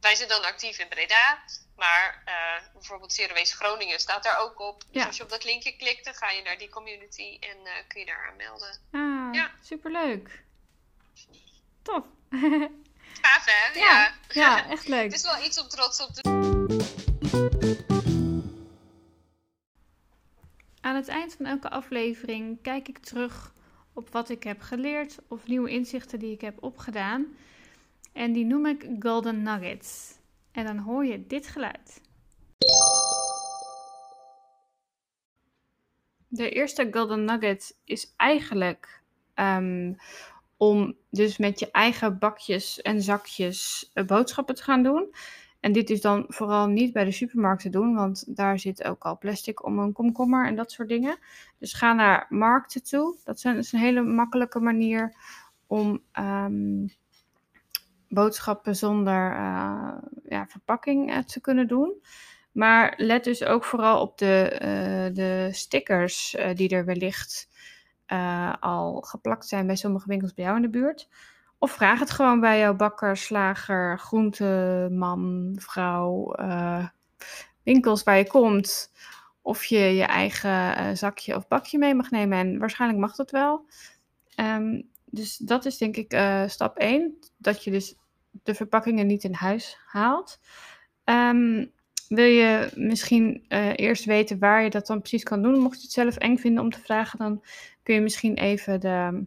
wij 0.02 0.16
zijn 0.16 0.30
dan 0.30 0.44
actief 0.44 0.80
in 0.80 0.88
Breda. 0.88 1.40
Maar 1.82 2.24
uh, 2.28 2.74
bijvoorbeeld 2.74 3.28
Waste 3.34 3.56
Groningen 3.56 4.00
staat 4.00 4.24
daar 4.24 4.40
ook 4.40 4.60
op. 4.60 4.84
Dus 4.92 5.06
als 5.06 5.18
je 5.18 5.24
op 5.24 5.30
dat 5.30 5.44
linkje 5.44 5.76
klikt, 5.78 6.06
dan 6.06 6.14
ga 6.14 6.30
je 6.30 6.42
naar 6.42 6.58
die 6.58 6.70
community 6.70 7.38
en 7.40 7.58
uh, 7.64 7.72
kun 7.88 8.00
je 8.00 8.06
daar 8.06 8.28
aanmelden. 8.30 8.80
Ah, 8.92 9.34
ja. 9.34 9.52
superleuk. 9.64 10.44
Tof. 11.82 12.04
Gaaf 13.22 13.46
hè? 13.46 13.80
Ja, 13.80 14.14
ja. 14.30 14.58
ja 14.58 14.70
echt 14.70 14.88
leuk. 14.88 15.04
Het 15.12 15.14
is 15.14 15.22
wel 15.22 15.44
iets 15.44 15.60
om 15.60 15.68
trots 15.68 16.02
op 16.02 16.14
te 16.14 17.01
Aan 20.82 20.96
het 20.96 21.08
eind 21.08 21.34
van 21.34 21.46
elke 21.46 21.70
aflevering 21.70 22.62
kijk 22.62 22.88
ik 22.88 22.98
terug 22.98 23.54
op 23.94 24.10
wat 24.10 24.30
ik 24.30 24.44
heb 24.44 24.62
geleerd 24.62 25.18
of 25.28 25.48
nieuwe 25.48 25.70
inzichten 25.70 26.20
die 26.20 26.32
ik 26.32 26.42
heb 26.42 26.64
opgedaan. 26.64 27.26
En 28.14 28.32
die 28.32 28.46
noem 28.46 28.66
ik 28.66 28.90
Golden 29.00 29.44
Nuggets. 29.44 30.18
En 30.52 30.66
dan 30.66 30.78
hoor 30.78 31.06
je 31.06 31.28
dit 31.28 31.48
geluid. 31.48 32.02
De 36.28 36.50
eerste 36.50 36.88
Golden 36.92 37.26
Nugget 37.26 37.78
is 37.86 38.14
eigenlijk 38.18 39.02
um, 39.36 39.98
om 40.58 40.96
dus 41.10 41.38
met 41.38 41.60
je 41.60 41.72
eigen 41.72 42.20
bakjes 42.20 42.82
en 42.82 43.02
zakjes 43.02 43.92
boodschappen 44.06 44.56
te 44.56 44.64
gaan 44.64 44.84
doen. 44.84 45.14
En 45.62 45.72
dit 45.72 45.90
is 45.90 46.02
dan 46.02 46.26
vooral 46.28 46.68
niet 46.68 46.94
bij 46.94 47.04
de 47.04 47.12
supermarkt 47.12 47.62
te 47.62 47.70
doen, 47.70 47.96
want 47.96 48.36
daar 48.36 48.60
zit 48.60 48.84
ook 48.84 49.04
al 49.04 49.18
plastic 49.18 49.66
om 49.66 49.80
een 49.80 49.94
komkommer 49.94 50.46
en 50.48 50.56
dat 50.56 50.72
soort 50.72 50.90
dingen. 50.90 51.18
Dus 51.58 51.74
ga 51.74 51.94
naar 51.94 52.26
markten 52.30 52.84
toe. 52.84 53.18
Dat 53.24 53.46
is 53.46 53.72
een 53.72 53.80
hele 53.80 54.02
makkelijke 54.02 54.60
manier 54.60 55.16
om 55.68 56.02
um, 56.20 56.94
boodschappen 58.10 58.76
zonder 58.76 59.32
uh, 59.32 59.94
ja, 60.24 60.48
verpakking 60.48 61.12
uh, 61.12 61.18
te 61.18 61.42
kunnen 61.42 61.68
doen. 61.68 62.04
Maar 62.52 62.94
let 62.98 63.24
dus 63.24 63.44
ook 63.44 63.64
vooral 63.64 64.02
op 64.02 64.18
de, 64.18 64.52
uh, 64.54 65.16
de 65.16 65.50
stickers 65.52 66.38
die 66.54 66.70
er 66.70 66.86
wellicht 66.86 67.50
al 68.60 69.02
geplakt 69.02 69.48
zijn 69.48 69.68
bij 69.68 69.76
sommige 69.76 70.08
winkels 70.08 70.34
bij 70.34 70.44
jou 70.44 70.56
in 70.56 70.62
de 70.62 70.70
buurt. 70.70 71.10
Of 71.62 71.72
vraag 71.72 72.00
het 72.00 72.12
gewoon 72.12 72.40
bij 72.40 72.60
jouw 72.60 72.76
bakker, 72.76 73.18
slager, 73.18 74.00
groenteman, 74.00 75.56
vrouw, 75.60 76.36
winkels 77.64 78.04
waar 78.04 78.18
je 78.18 78.28
komt. 78.28 78.92
Of 79.42 79.64
je 79.66 79.80
je 79.80 80.04
eigen 80.04 80.98
zakje 80.98 81.36
of 81.36 81.48
bakje 81.48 81.78
mee 81.78 81.96
mag 81.96 82.12
nemen. 82.12 82.38
En 82.38 82.60
waarschijnlijk 82.60 83.00
mag 83.00 83.16
dat 83.16 83.32
wel. 83.32 83.66
Um, 84.36 84.90
dus 85.06 85.38
dat 85.38 85.66
is 85.66 85.78
denk 85.78 85.96
ik 85.96 86.14
uh, 86.14 86.48
stap 86.48 86.78
1. 86.78 87.18
Dat 87.38 87.64
je 87.64 87.72
dus 87.72 87.96
de 88.44 88.56
verpakkingen 88.56 89.08
niet 89.08 89.24
in 89.24 89.34
huis 89.34 89.78
haalt. 89.86 90.40
Um, 91.06 91.72
wil 92.08 92.26
je 92.26 92.72
misschien 92.76 93.46
eerst 93.76 94.06
weten 94.06 94.40
waar 94.40 94.64
je 94.64 94.70
dat 94.70 94.88
dan 94.88 95.00
precies 95.00 95.24
kan 95.24 95.42
doen? 95.42 95.60
Mocht 95.60 95.76
je 95.76 95.82
het 95.82 95.92
zelf 95.92 96.16
eng 96.16 96.38
vinden 96.38 96.64
om 96.64 96.70
te 96.70 96.80
vragen, 96.80 97.20
dan 97.20 97.44
kun 97.84 97.96
je 97.96 98.02
misschien 98.02 98.38
even 98.38 98.80
de, 98.80 99.26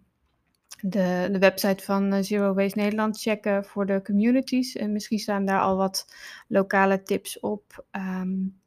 de, 0.81 1.29
de 1.33 1.39
website 1.39 1.85
van 1.85 2.25
Zero 2.25 2.55
Waste 2.55 2.79
Nederland 2.79 3.21
checken 3.21 3.65
voor 3.65 3.87
de 3.87 4.03
communities. 4.03 4.77
En 4.77 4.93
misschien 4.93 5.19
staan 5.19 5.45
daar 5.45 5.61
al 5.61 5.77
wat 5.77 6.15
lokale 6.49 7.03
tips 7.03 7.41
op. 7.41 7.85
Um, 7.93 8.61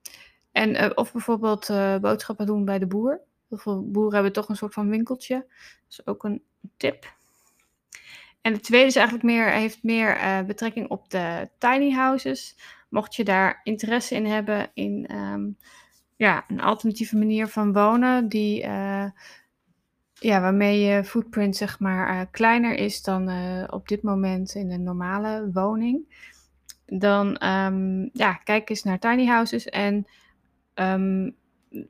en, 0.51 0.69
uh, 0.69 0.89
of 0.95 1.11
bijvoorbeeld 1.11 1.69
uh, 1.69 1.97
boodschappen 1.97 2.45
doen 2.45 2.65
bij 2.65 2.79
de 2.79 2.87
boer. 2.87 3.21
Veel 3.49 3.91
boeren 3.91 4.13
hebben 4.13 4.33
toch 4.33 4.49
een 4.49 4.55
soort 4.55 4.73
van 4.73 4.89
winkeltje. 4.89 5.35
Dat 5.35 5.89
is 5.89 6.07
ook 6.07 6.23
een 6.23 6.43
tip. 6.77 7.15
En 8.41 8.53
de 8.53 8.59
tweede 8.59 8.87
is 8.87 8.95
eigenlijk 8.95 9.25
meer, 9.25 9.51
heeft 9.51 9.83
meer 9.83 10.45
betrekking 10.45 10.89
op 10.89 11.09
de 11.09 11.49
tiny 11.57 11.91
houses. 11.91 12.57
Mocht 12.89 13.15
je 13.15 13.23
daar 13.23 13.59
interesse 13.63 14.15
in 14.15 14.25
hebben 14.25 14.71
in 14.73 15.09
um, 15.15 15.57
ja, 16.15 16.45
een 16.47 16.61
alternatieve 16.61 17.17
manier 17.17 17.47
van 17.47 17.73
wonen, 17.73 18.29
die, 18.29 18.65
ja, 20.19 20.41
waarmee 20.41 20.79
je 20.79 21.03
footprint 21.03 21.55
zeg 21.55 21.79
maar 21.79 22.15
uh, 22.15 22.21
kleiner 22.31 22.75
is 22.75 23.01
dan 23.01 23.29
op 23.69 23.87
dit 23.87 24.01
moment 24.01 24.55
in 24.55 24.71
een 24.71 24.83
normale 24.83 25.49
woning. 25.53 26.25
Dan 26.85 27.27
um, 27.47 28.09
ja, 28.13 28.33
kijk 28.33 28.69
eens 28.69 28.83
naar 28.83 28.99
tiny 28.99 29.25
houses. 29.25 29.65
En 29.65 30.07
um, 30.75 31.35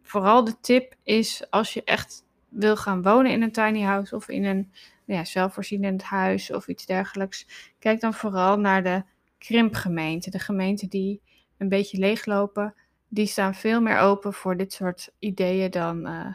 vooral 0.01 0.43
de 0.43 0.59
tip 0.59 0.95
is 1.03 1.49
als 1.49 1.73
je 1.73 1.83
echt 1.83 2.25
wil 2.49 2.75
gaan 2.75 3.01
wonen 3.01 3.31
in 3.31 3.41
een 3.41 3.51
tiny 3.51 3.81
house 3.81 4.15
of 4.15 4.29
in 4.29 4.43
een 4.43 4.71
ja, 5.05 5.25
zelfvoorzienend 5.25 6.03
huis 6.03 6.51
of 6.53 6.67
iets 6.67 6.85
dergelijks. 6.85 7.47
Kijk 7.79 7.99
dan 7.99 8.13
vooral 8.13 8.59
naar 8.59 8.83
de 8.83 9.03
krimpgemeenten. 9.37 10.31
De 10.31 10.39
gemeenten 10.39 10.89
die 10.89 11.21
een 11.57 11.69
beetje 11.69 11.97
leeglopen, 11.97 12.73
die 13.07 13.25
staan 13.25 13.55
veel 13.55 13.81
meer 13.81 13.97
open 13.97 14.33
voor 14.33 14.57
dit 14.57 14.73
soort 14.73 15.13
ideeën 15.19 15.71
dan 15.71 16.07
uh, 16.07 16.33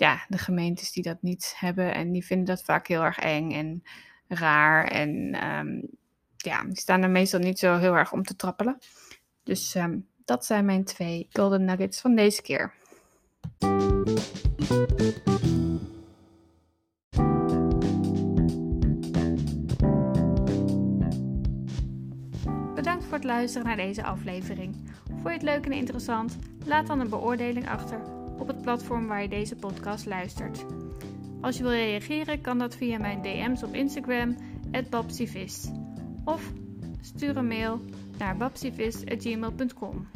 ja, 0.00 0.24
de 0.28 0.38
gemeentes 0.38 0.92
die 0.92 1.02
dat 1.02 1.22
niet 1.22 1.54
hebben 1.56 1.94
en 1.94 2.12
die 2.12 2.24
vinden 2.24 2.46
dat 2.46 2.64
vaak 2.64 2.86
heel 2.86 3.02
erg 3.02 3.18
eng 3.18 3.52
en 3.52 3.82
raar. 4.28 4.84
En 4.84 5.32
ehm, 5.32 5.80
ja, 6.36 6.64
die 6.64 6.78
staan 6.78 7.02
er 7.02 7.10
meestal 7.10 7.40
niet 7.40 7.58
zo 7.58 7.76
heel 7.76 7.94
erg 7.94 8.12
om 8.12 8.22
te 8.22 8.36
trappelen. 8.36 8.78
Dus 9.42 9.74
ehm, 9.74 9.98
dat 10.24 10.46
zijn 10.46 10.64
mijn 10.64 10.84
twee 10.84 11.28
golden 11.32 11.64
nuggets 11.64 12.00
van 12.00 12.14
deze 12.14 12.42
keer. 12.42 12.74
Bedankt 22.74 23.04
voor 23.04 23.14
het 23.14 23.24
luisteren 23.24 23.66
naar 23.66 23.76
deze 23.76 24.02
aflevering. 24.02 24.76
Vond 25.06 25.22
je 25.22 25.30
het 25.30 25.42
leuk 25.42 25.64
en 25.64 25.72
interessant? 25.72 26.36
Laat 26.64 26.86
dan 26.86 27.00
een 27.00 27.08
beoordeling 27.08 27.68
achter 27.68 28.19
het 28.50 28.62
platform 28.62 29.06
waar 29.06 29.22
je 29.22 29.28
deze 29.28 29.56
podcast 29.56 30.06
luistert. 30.06 30.64
Als 31.40 31.56
je 31.56 31.62
wil 31.62 31.72
reageren, 31.72 32.40
kan 32.40 32.58
dat 32.58 32.76
via 32.76 32.98
mijn 32.98 33.22
DM's 33.22 33.62
op 33.62 33.74
Instagram, 33.74 34.36
babsivis. 34.90 35.68
Of 36.24 36.52
stuur 37.00 37.36
een 37.36 37.46
mail 37.46 37.80
naar 38.18 38.36
babsivis.gmail.com. 38.36 40.06